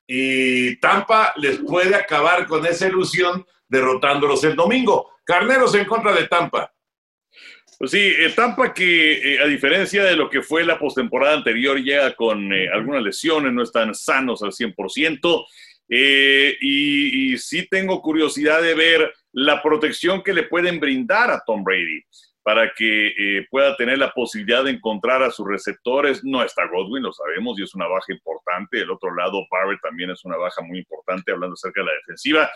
[0.07, 5.11] y Tampa les puede acabar con esa ilusión derrotándolos el domingo.
[5.25, 6.73] Carneros en contra de Tampa.
[7.77, 11.77] Pues sí, eh, Tampa que eh, a diferencia de lo que fue la postemporada anterior
[11.77, 15.45] llega con eh, algunas lesiones, no están sanos al 100%.
[15.89, 21.43] Eh, y, y sí tengo curiosidad de ver la protección que le pueden brindar a
[21.45, 22.03] Tom Brady
[22.47, 26.23] para que eh, pueda tener la posibilidad de encontrar a sus receptores.
[26.23, 28.79] No está Godwin, lo sabemos, y es una baja importante.
[28.79, 32.49] El otro lado, Barrett también es una baja muy importante, hablando acerca de la defensiva.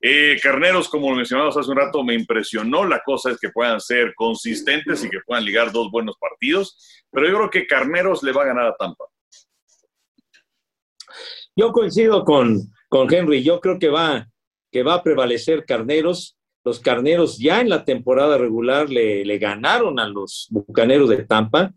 [0.00, 2.84] Eh, Carneros, como lo mencionamos hace un rato, me impresionó.
[2.84, 7.04] La cosa es que puedan ser consistentes y que puedan ligar dos buenos partidos.
[7.08, 9.04] Pero yo creo que Carneros le va a ganar a Tampa.
[11.54, 12.58] Yo coincido con,
[12.88, 13.44] con Henry.
[13.44, 14.26] Yo creo que va,
[14.72, 16.37] que va a prevalecer Carneros.
[16.64, 21.72] Los Carneros ya en la temporada regular le, ganaron a los Bucaneros de Tampa,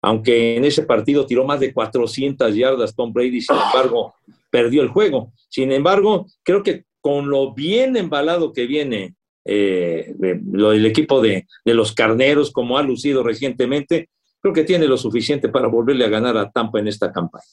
[0.00, 4.14] aunque en ese partido tiró más de 400 yardas Tom Brady, sin embargo,
[4.50, 5.32] perdió el juego.
[5.48, 9.14] Sin embargo, creo que con lo bien embalado que viene
[9.44, 14.08] eh, el equipo de, de, los Carneros, como ha lucido recientemente,
[14.40, 17.44] creo que tiene lo suficiente para volverle a ganar a Tampa en esta campaña.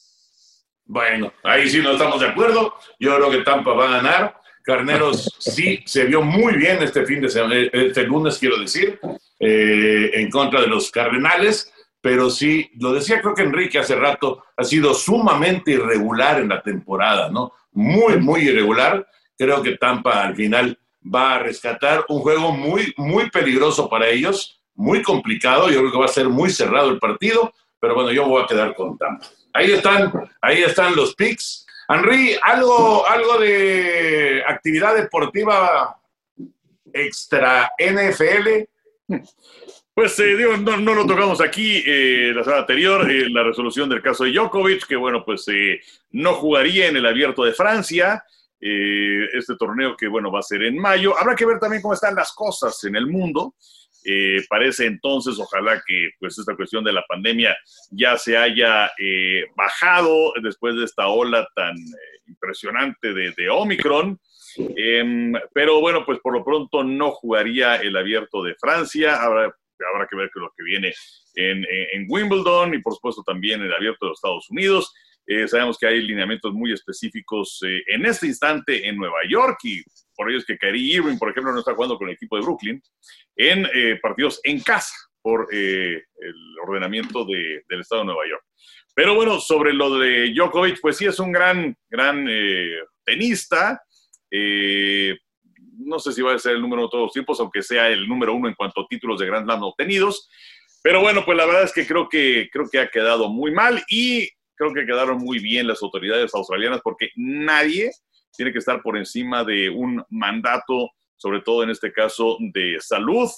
[0.84, 2.74] Bueno, ahí sí no estamos de acuerdo.
[2.98, 4.39] Yo creo que Tampa va a ganar.
[4.62, 8.98] Carneros sí se vio muy bien este fin de semana, este lunes, quiero decir,
[9.38, 14.44] eh, en contra de los Cardenales, pero sí, lo decía creo que Enrique hace rato,
[14.56, 17.52] ha sido sumamente irregular en la temporada, ¿no?
[17.72, 19.06] Muy, muy irregular.
[19.36, 24.60] Creo que Tampa al final va a rescatar un juego muy, muy peligroso para ellos,
[24.74, 25.70] muy complicado.
[25.70, 28.46] Yo creo que va a ser muy cerrado el partido, pero bueno, yo voy a
[28.46, 29.26] quedar con Tampa.
[29.52, 31.66] Ahí están, ahí están los picks.
[31.92, 36.00] Henry, algo, algo de actividad deportiva
[36.92, 38.64] extra NFL.
[39.92, 44.00] Pues eh, digo, no, lo tocamos aquí eh, la semana anterior, eh, la resolución del
[44.00, 45.80] caso de Djokovic, que bueno, pues eh,
[46.12, 48.24] no jugaría en el abierto de Francia,
[48.60, 51.18] eh, este torneo que bueno va a ser en mayo.
[51.18, 53.54] Habrá que ver también cómo están las cosas en el mundo.
[54.04, 57.56] Eh, parece entonces, ojalá que pues esta cuestión de la pandemia
[57.90, 64.18] ya se haya eh, bajado después de esta ola tan eh, impresionante de, de Omicron.
[64.76, 69.22] Em, pero bueno, pues por lo pronto no jugaría el abierto de Francia.
[69.22, 69.54] Habrá,
[69.92, 70.92] habrá que ver lo que viene
[71.34, 74.92] en, en, Wimbledon y por supuesto también el abierto de los Estados Unidos.
[75.32, 79.80] Eh, sabemos que hay lineamientos muy específicos eh, en este instante en Nueva York y
[80.16, 82.42] por ello es que Kyrie Irving, por ejemplo, no está jugando con el equipo de
[82.42, 82.82] Brooklyn
[83.36, 86.02] en eh, partidos en casa por el
[86.66, 88.42] ordenamiento de, del estado de Nueva York.
[88.92, 92.26] Pero bueno, sobre lo de Djokovic, pues sí es un gran, gran
[93.04, 93.80] tenista.
[94.32, 98.08] no sé si va a ser el número de todos los tiempos, aunque sea el
[98.08, 100.28] número uno en cuanto a títulos de Grand Slam obtenidos.
[100.82, 103.84] Pero bueno, pues la verdad es que creo que, creo que ha quedado muy mal
[103.88, 104.28] y
[104.60, 107.90] creo que quedaron muy bien las autoridades australianas porque nadie
[108.36, 113.30] tiene que estar por encima de un mandato, sobre todo en este caso de salud.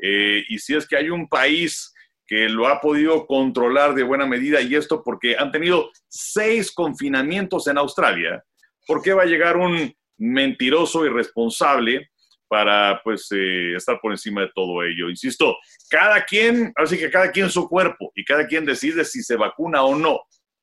[0.00, 1.92] Eh, y si es que hay un país
[2.28, 7.66] que lo ha podido controlar de buena medida, y esto porque han tenido seis confinamientos
[7.66, 8.44] en Australia,
[8.86, 12.10] ¿por qué va a llegar un mentiroso irresponsable
[12.46, 15.10] para pues eh, estar por encima de todo ello?
[15.10, 15.56] Insisto,
[15.90, 19.82] cada quien, así que cada quien su cuerpo y cada quien decide si se vacuna
[19.82, 20.20] o no.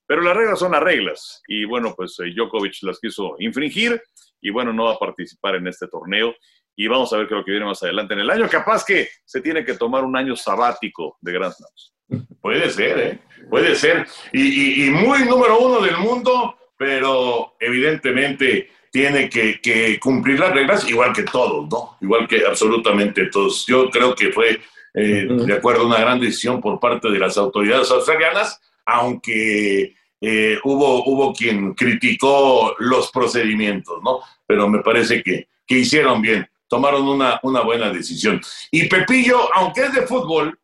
[0.08, 1.42] Pero las reglas son las reglas.
[1.48, 4.02] Y bueno, pues eh, Djokovic las quiso infringir
[4.42, 6.36] y bueno, no va a participar en este torneo.
[6.76, 8.48] Y vamos a ver qué es lo que viene más adelante en el año.
[8.50, 11.94] Capaz que se tiene que tomar un año sabático de Grand Slams.
[12.42, 13.20] Puede ser, ¿eh?
[13.50, 14.06] Puede ser.
[14.34, 20.88] Y, y, muy número uno del mundo, pero evidentemente tiene que, que, cumplir las reglas
[20.90, 21.98] igual que todos, ¿no?
[22.02, 23.66] Igual que absolutamente todos.
[23.66, 24.62] Yo creo que fue,
[24.94, 30.58] eh, de acuerdo a una gran decisión por parte de las autoridades australianas, aunque eh,
[30.64, 34.22] hubo, hubo quien criticó los procedimientos, ¿no?
[34.46, 38.42] Pero me parece que, que hicieron bien, tomaron una, una buena decisión.
[38.72, 40.58] Y Pepillo, aunque es de fútbol,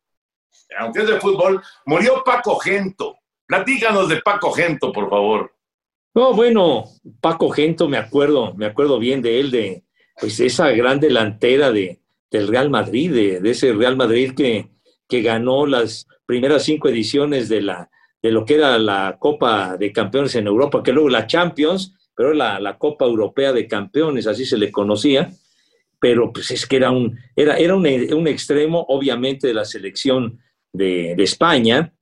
[0.79, 3.17] aunque es de fútbol, murió Paco Gento.
[3.45, 5.53] Platícanos de Paco Gento, por favor.
[6.13, 6.85] No, bueno,
[7.19, 9.83] Paco Gento, me acuerdo, me acuerdo bien de él, de
[10.19, 11.99] pues esa gran delantera de,
[12.29, 14.69] del Real Madrid, de, de ese Real Madrid que,
[15.07, 17.89] que ganó las primeras cinco ediciones de la,
[18.21, 22.33] de lo que era la Copa de Campeones en Europa, que luego la Champions, pero
[22.33, 25.31] la, la Copa Europea de Campeones, así se le conocía,
[25.99, 30.39] pero pues es que era un, era, era un, un extremo, obviamente, de la selección
[30.73, 31.93] de, de España,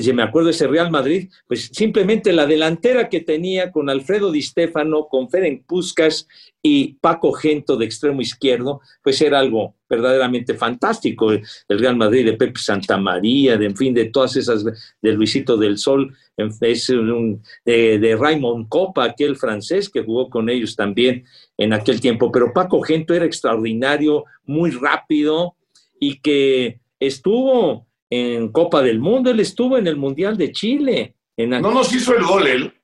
[0.00, 4.42] si me acuerdo ese Real Madrid, pues simplemente la delantera que tenía con Alfredo Di
[4.42, 6.26] Stefano, con Ferenc Puskas
[6.62, 11.32] y Paco Gento de extremo izquierdo, pues era algo verdaderamente fantástico.
[11.32, 15.78] El Real Madrid de Pepe Santamaría, de en fin, de todas esas, de Luisito del
[15.78, 21.24] Sol, es de, de Raymond Copa, aquel francés que jugó con ellos también
[21.58, 22.30] en aquel tiempo.
[22.32, 25.56] Pero Paco Gento era extraordinario, muy rápido
[26.00, 31.16] y que estuvo en Copa del Mundo, él estuvo en el Mundial de Chile.
[31.36, 32.74] En no nos hizo el gol él.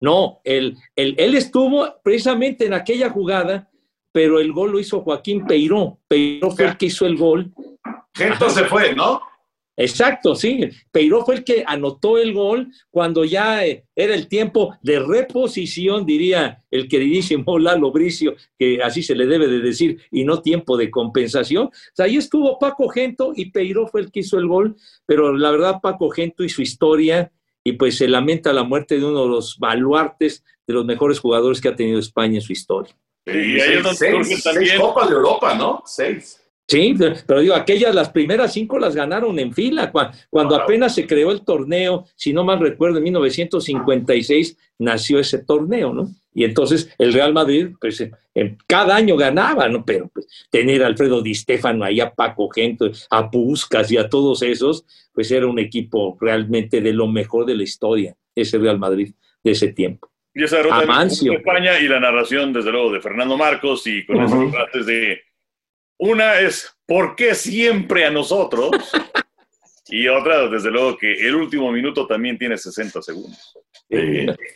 [0.00, 3.68] No, él, él, él, estuvo precisamente en aquella jugada
[4.12, 5.98] pero el gol lo hizo Joaquín Peiró.
[6.06, 7.50] Peiró fue el que hizo el gol.
[8.14, 9.22] Gento se fue, ¿no?
[9.76, 10.68] Exacto, sí.
[10.90, 16.04] Peiró fue el que anotó el gol cuando ya eh, era el tiempo de reposición,
[16.04, 20.76] diría el queridísimo Lalo Bricio, que así se le debe de decir, y no tiempo
[20.76, 21.66] de compensación.
[21.66, 25.36] O sea, ahí estuvo Paco Gento y Peiró fue el que hizo el gol, pero
[25.36, 27.32] la verdad Paco Gento y su historia,
[27.64, 31.60] y pues se lamenta la muerte de uno de los baluartes de los mejores jugadores
[31.60, 32.94] que ha tenido España en su historia.
[33.24, 35.82] Y seis, seis Copas de Europa, ¿no?
[35.86, 36.41] Seis.
[36.72, 36.94] Sí,
[37.26, 39.92] pero digo, aquellas, las primeras cinco las ganaron en fila.
[39.92, 45.92] Cuando, apenas se creó el torneo, si no mal recuerdo, en 1956 nació ese torneo,
[45.92, 46.08] ¿no?
[46.32, 48.08] Y entonces el Real Madrid, pues
[48.66, 49.84] cada año ganaba, ¿no?
[49.84, 54.08] Pero pues, tener a Alfredo Di Stefano ahí, a Paco Gento, a Puscas y a
[54.08, 58.78] todos esos, pues era un equipo realmente de lo mejor de la historia, ese Real
[58.78, 59.12] Madrid
[59.44, 60.10] de ese tiempo.
[60.34, 64.22] Y esa derrota en España y la narración, desde luego, de Fernando Marcos y con
[64.22, 65.20] esos frases de
[66.02, 68.70] una es, ¿por qué siempre a nosotros?
[69.88, 73.54] y otra, desde luego, que el último minuto también tiene 60 segundos.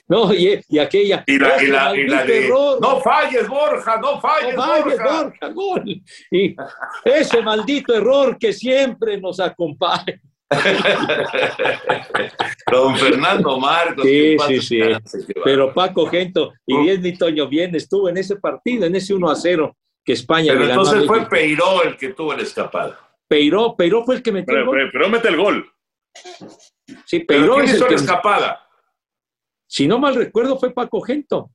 [0.08, 1.22] no, y, aquella.
[1.24, 5.22] Y la, y la, y la de, no falles, Borja, no falles, no falles Borja.
[5.22, 5.84] Borja gol.
[6.32, 6.56] Y
[7.04, 10.20] ese maldito error que siempre nos acompaña.
[12.72, 14.04] Don Fernando Marcos.
[14.04, 14.80] Sí, sí, sí.
[15.44, 19.30] Pero Paco Gento, y bien, mi Toño, bien, estuvo en ese partido, en ese 1
[19.30, 19.76] a 0
[20.06, 22.98] que España Pero entonces fue Peiró el que tuvo la escapada.
[23.26, 24.88] Peiró, Peiró fue el que metió el gol.
[24.92, 25.68] Pero, mete el gol.
[27.04, 27.90] Sí, Peiró es el que...
[27.90, 28.68] la escapada?
[29.66, 31.50] Si no mal recuerdo, fue Paco Gento.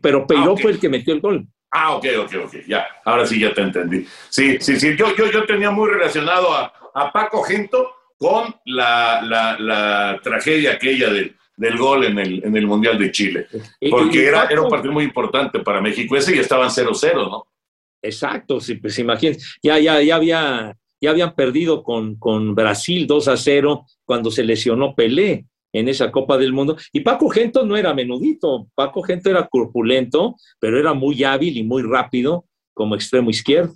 [0.00, 1.46] Pero Peiró ah, fue el que metió el gol.
[1.70, 2.54] Ah, ok, ok, ok.
[2.66, 4.06] Ya, ahora sí ya te entendí.
[4.30, 4.96] Sí, sí, sí.
[4.96, 10.72] Yo, yo, yo tenía muy relacionado a, a Paco Gento con la, la, la tragedia
[10.72, 13.46] aquella del, del gol en el, en el Mundial de Chile.
[13.90, 17.46] Porque era, era un partido muy importante para México ese y estaban 0-0, ¿no?
[18.04, 23.28] Exacto, sí, pues imagínense, ya, ya, ya había, ya habían perdido con, con Brasil 2
[23.28, 26.76] a 0 cuando se lesionó Pelé en esa Copa del Mundo.
[26.92, 31.64] Y Paco Gento no era menudito, Paco Gento era corpulento, pero era muy hábil y
[31.64, 32.44] muy rápido
[32.74, 33.72] como extremo izquierdo.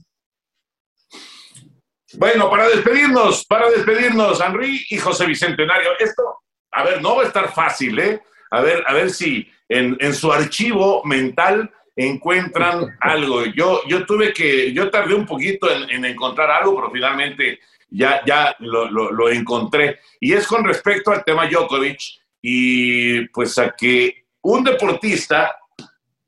[2.19, 6.23] Bueno, para despedirnos, para despedirnos, Henry y José Bicentenario, esto,
[6.71, 8.21] a ver, no va a estar fácil, ¿eh?
[8.51, 13.45] A ver, a ver si en, en su archivo mental encuentran algo.
[13.47, 17.59] Yo, yo tuve que, yo tardé un poquito en, encontrar algo, pero finalmente
[17.91, 19.99] ya, ya lo, lo, encontré.
[20.21, 21.99] Y es con respecto al tema Djokovic
[22.41, 25.57] y pues a que un deportista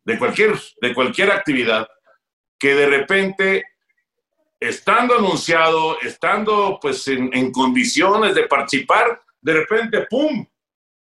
[0.04, 1.86] de cualquier, de cualquier actividad
[2.58, 3.64] que de repente,
[4.58, 10.44] estando anunciado, estando pues en, en condiciones de participar, de repente, ¡pum!,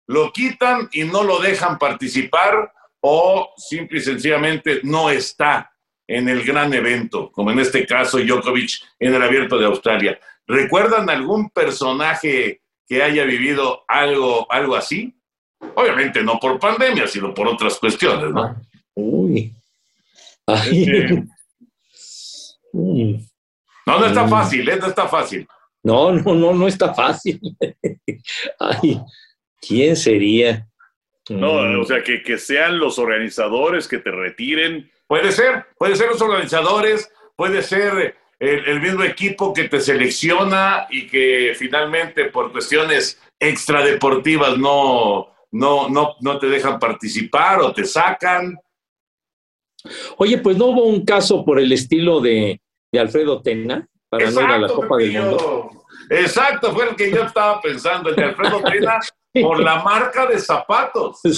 [0.08, 2.70] lo quitan y no lo dejan participar
[3.02, 5.70] o simple y sencillamente no está
[6.06, 10.18] en el gran evento, como en este caso Djokovic en el Abierto de Australia.
[10.46, 15.14] ¿Recuerdan algún personaje que haya vivido algo, algo así?
[15.74, 18.56] Obviamente no por pandemia, sino por otras cuestiones, ¿no?
[18.94, 19.54] Uy.
[23.86, 24.76] No, no está fácil, ¿eh?
[24.80, 25.46] No está fácil.
[25.82, 27.40] No, no, no, no está fácil.
[28.58, 29.00] Ay,
[29.60, 30.68] ¿quién sería?
[31.28, 31.80] No, mm.
[31.80, 34.90] o sea, que, que sean los organizadores que te retiren.
[35.06, 41.06] Puede ser, puede ser los organizadores, puede ser el, mismo equipo que te selecciona y
[41.06, 48.58] que finalmente por cuestiones extradeportivas no, no, no, no te dejan participar o te sacan.
[50.16, 52.60] Oye, pues no hubo un caso por el estilo de,
[52.90, 55.70] de Alfredo Tena para no ir a la Copa del Mundo.
[56.10, 58.98] Exacto, fue el que yo estaba pensando, el de Alfredo Tena
[59.40, 61.20] por la marca de zapatos.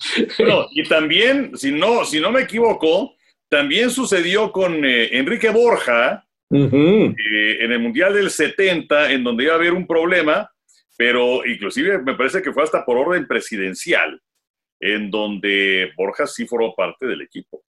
[0.00, 0.36] Sí.
[0.38, 3.16] Bueno, y también, si no, si no me equivoco,
[3.48, 7.14] también sucedió con eh, Enrique Borja eh,
[7.60, 10.50] en el Mundial del 70, en donde iba a haber un problema,
[10.96, 14.20] pero inclusive me parece que fue hasta por orden presidencial,
[14.80, 17.62] en donde Borja sí formó parte del equipo.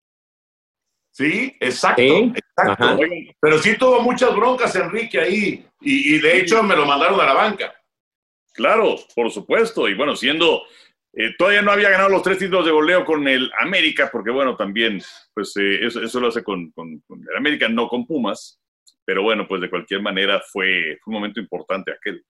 [1.12, 3.00] Sí, exacto, exacto.
[3.40, 7.34] Pero sí tuvo muchas broncas Enrique ahí, y de hecho me lo mandaron a la
[7.34, 7.74] banca.
[8.58, 9.88] Claro, por supuesto.
[9.88, 10.64] Y bueno, siendo,
[11.14, 14.58] eh, todavía no había ganado los tres títulos de goleo con el América, porque bueno,
[14.58, 15.00] también,
[15.32, 18.60] pues eh, eso, lo hace con, el América, no con Pumas.
[19.06, 22.26] Pero bueno, pues de cualquier manera fue, un momento importante aquel.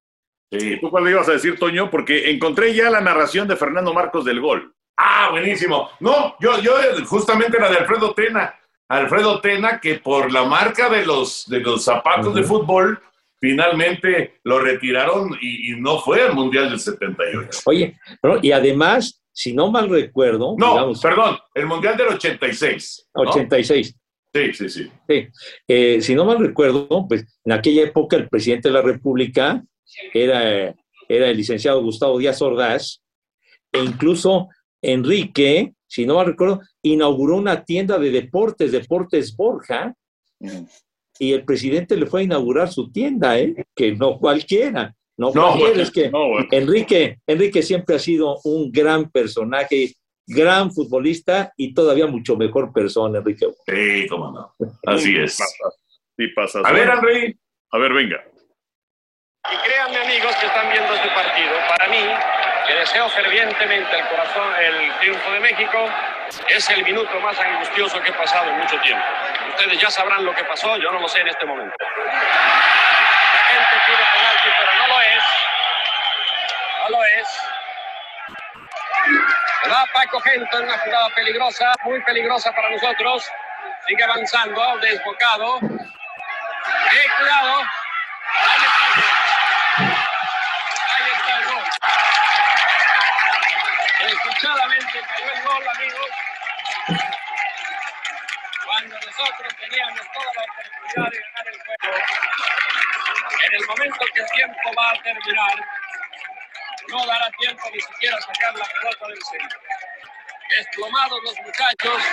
[0.52, 1.90] ¿Y tú cuál le ibas a decir, Toño?
[1.90, 4.74] Porque encontré ya la narración de Fernando Marcos del gol.
[4.98, 5.92] Ah, buenísimo.
[6.02, 6.74] No, yo, yo
[7.06, 8.54] justamente la de Alfredo Tena.
[8.90, 13.02] Alfredo Tena, que por la marca de los, de los zapatos de fútbol,
[13.40, 17.62] finalmente lo retiraron y, no fue al Mundial del 78.
[17.66, 17.96] Oye,
[18.42, 20.56] y además si no mal recuerdo.
[20.58, 23.10] No, digamos, perdón, el Mundial del 86.
[23.14, 23.22] ¿no?
[23.22, 23.96] 86.
[24.34, 24.92] Sí, sí, sí.
[25.08, 25.28] Sí.
[25.68, 29.64] Eh, si no mal recuerdo, pues en aquella época el presidente de la República
[30.12, 30.74] era,
[31.08, 33.04] era el licenciado Gustavo Díaz Ordaz,
[33.72, 34.48] e incluso
[34.82, 39.94] Enrique, si no mal recuerdo, inauguró una tienda de deportes, Deportes Borja,
[41.20, 43.66] y el presidente le fue a inaugurar su tienda, ¿eh?
[43.76, 44.94] que no cualquiera.
[45.18, 46.48] No, No, cualquiera, bueno, es que no, bueno.
[46.52, 49.94] Enrique, Enrique siempre ha sido un gran personaje,
[50.28, 53.48] gran futbolista y todavía mucho mejor persona, Enrique.
[53.66, 54.54] Sí, cómo no.
[54.86, 55.38] Así es.
[56.18, 56.60] Sí, pasa.
[56.64, 57.38] A ver, Henry.
[57.72, 58.24] A ver, venga.
[59.52, 62.04] Y créanme amigos que están viendo este partido, para mí,
[62.68, 65.78] que deseo fervientemente el corazón, el triunfo de México,
[66.50, 69.06] es el minuto más angustioso que he pasado en mucho tiempo.
[69.58, 71.76] Ustedes ya sabrán lo que pasó, yo no lo sé en este momento.
[71.80, 72.22] La
[73.50, 75.24] gente pide penalti, pero no lo es.
[76.84, 77.28] No lo es.
[79.72, 83.28] Va Paco Gento en una jugada peligrosa, muy peligrosa para nosotros.
[83.88, 85.58] Sigue avanzando, desbocado.
[85.58, 87.64] ¡Eh, cuidado!
[88.36, 89.16] Ahí está el gol.
[90.94, 91.64] Ahí está el gol.
[94.06, 97.17] Escuchadamente cayó el gol, amigos.
[99.18, 101.98] Nosotros teníamos toda la oportunidad de ganar el juego,
[103.48, 105.66] en el momento que el tiempo va a terminar,
[106.90, 109.60] no dará tiempo ni siquiera a sacar la pelota del centro.
[110.50, 112.04] Desplomados los muchachos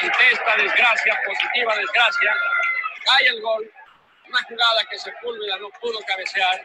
[0.00, 2.36] ante esta desgracia, positiva desgracia,
[3.04, 3.72] cae el gol.
[4.28, 6.62] Una jugada que Sepúlveda no pudo cabecear,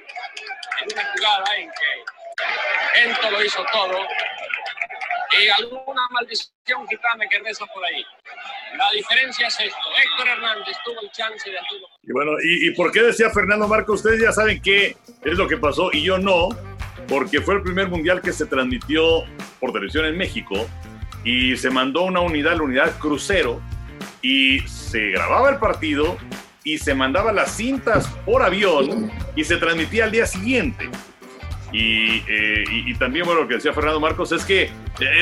[0.82, 4.08] en una jugada en que Gento lo hizo todo,
[5.42, 8.04] y alguna maldición gitana que reza por ahí.
[8.78, 11.88] La diferencia es esto, Héctor Hernández tuvo el chance de hacerlo.
[12.02, 14.04] Y bueno, ¿y, por qué decía Fernando Marcos?
[14.04, 16.50] Ustedes ya saben qué es lo que pasó y yo no,
[17.08, 19.24] porque fue el primer mundial que se transmitió
[19.60, 20.56] por televisión en México
[21.24, 23.62] y se mandó una unidad, la unidad crucero,
[24.22, 26.18] y se grababa el partido
[26.64, 30.90] y se mandaba las cintas por avión y se transmitía al día siguiente.
[31.74, 34.70] Y, eh, y- y también, bueno, lo que decía Fernando Marcos es que eh,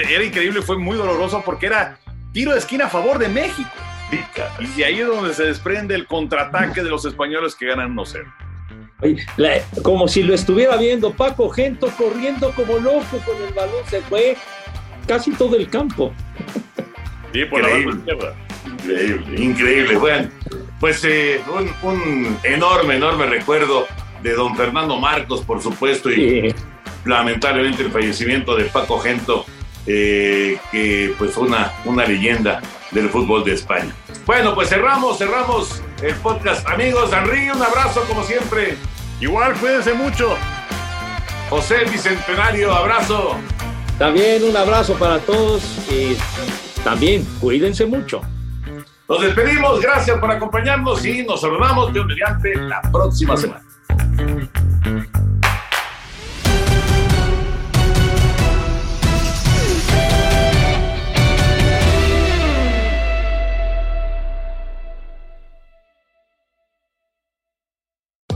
[0.09, 1.97] era increíble, fue muy doloroso porque era
[2.33, 3.69] tiro de esquina a favor de México.
[4.59, 8.25] Y de ahí es donde se desprende el contraataque de los españoles que ganan 1-0.
[8.99, 13.83] Oye, la- como si lo estuviera viendo Paco Gento corriendo como loco con el balón,
[13.89, 14.35] se fue
[15.07, 16.13] casi todo el campo.
[17.33, 17.85] Sí, por la Increíble.
[17.95, 18.35] banda izquierda.
[18.83, 19.95] Increíble, increíble.
[19.97, 20.29] Bueno,
[20.81, 23.87] pues eh, un, un enorme, enorme recuerdo
[24.21, 26.53] de don Fernando Marcos, por supuesto, y
[27.05, 29.45] lamentablemente el fallecimiento de Paco Gento,
[29.85, 32.61] eh, que pues fue una, una leyenda
[32.91, 33.93] del fútbol de España.
[34.25, 36.67] Bueno, pues cerramos, cerramos el podcast.
[36.67, 38.77] Amigos, Henry, un abrazo como siempre.
[39.19, 40.37] Igual, cuídense mucho.
[41.49, 43.35] José Bicentenario, abrazo.
[43.97, 46.17] También un abrazo para todos y
[46.83, 48.21] también cuídense mucho.
[49.07, 53.61] Nos despedimos, gracias por acompañarnos y nos saludamos Dios mediante la próxima semana.
[54.17, 55.20] Thank you.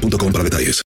[0.00, 0.84] boostmobile.com para detalles.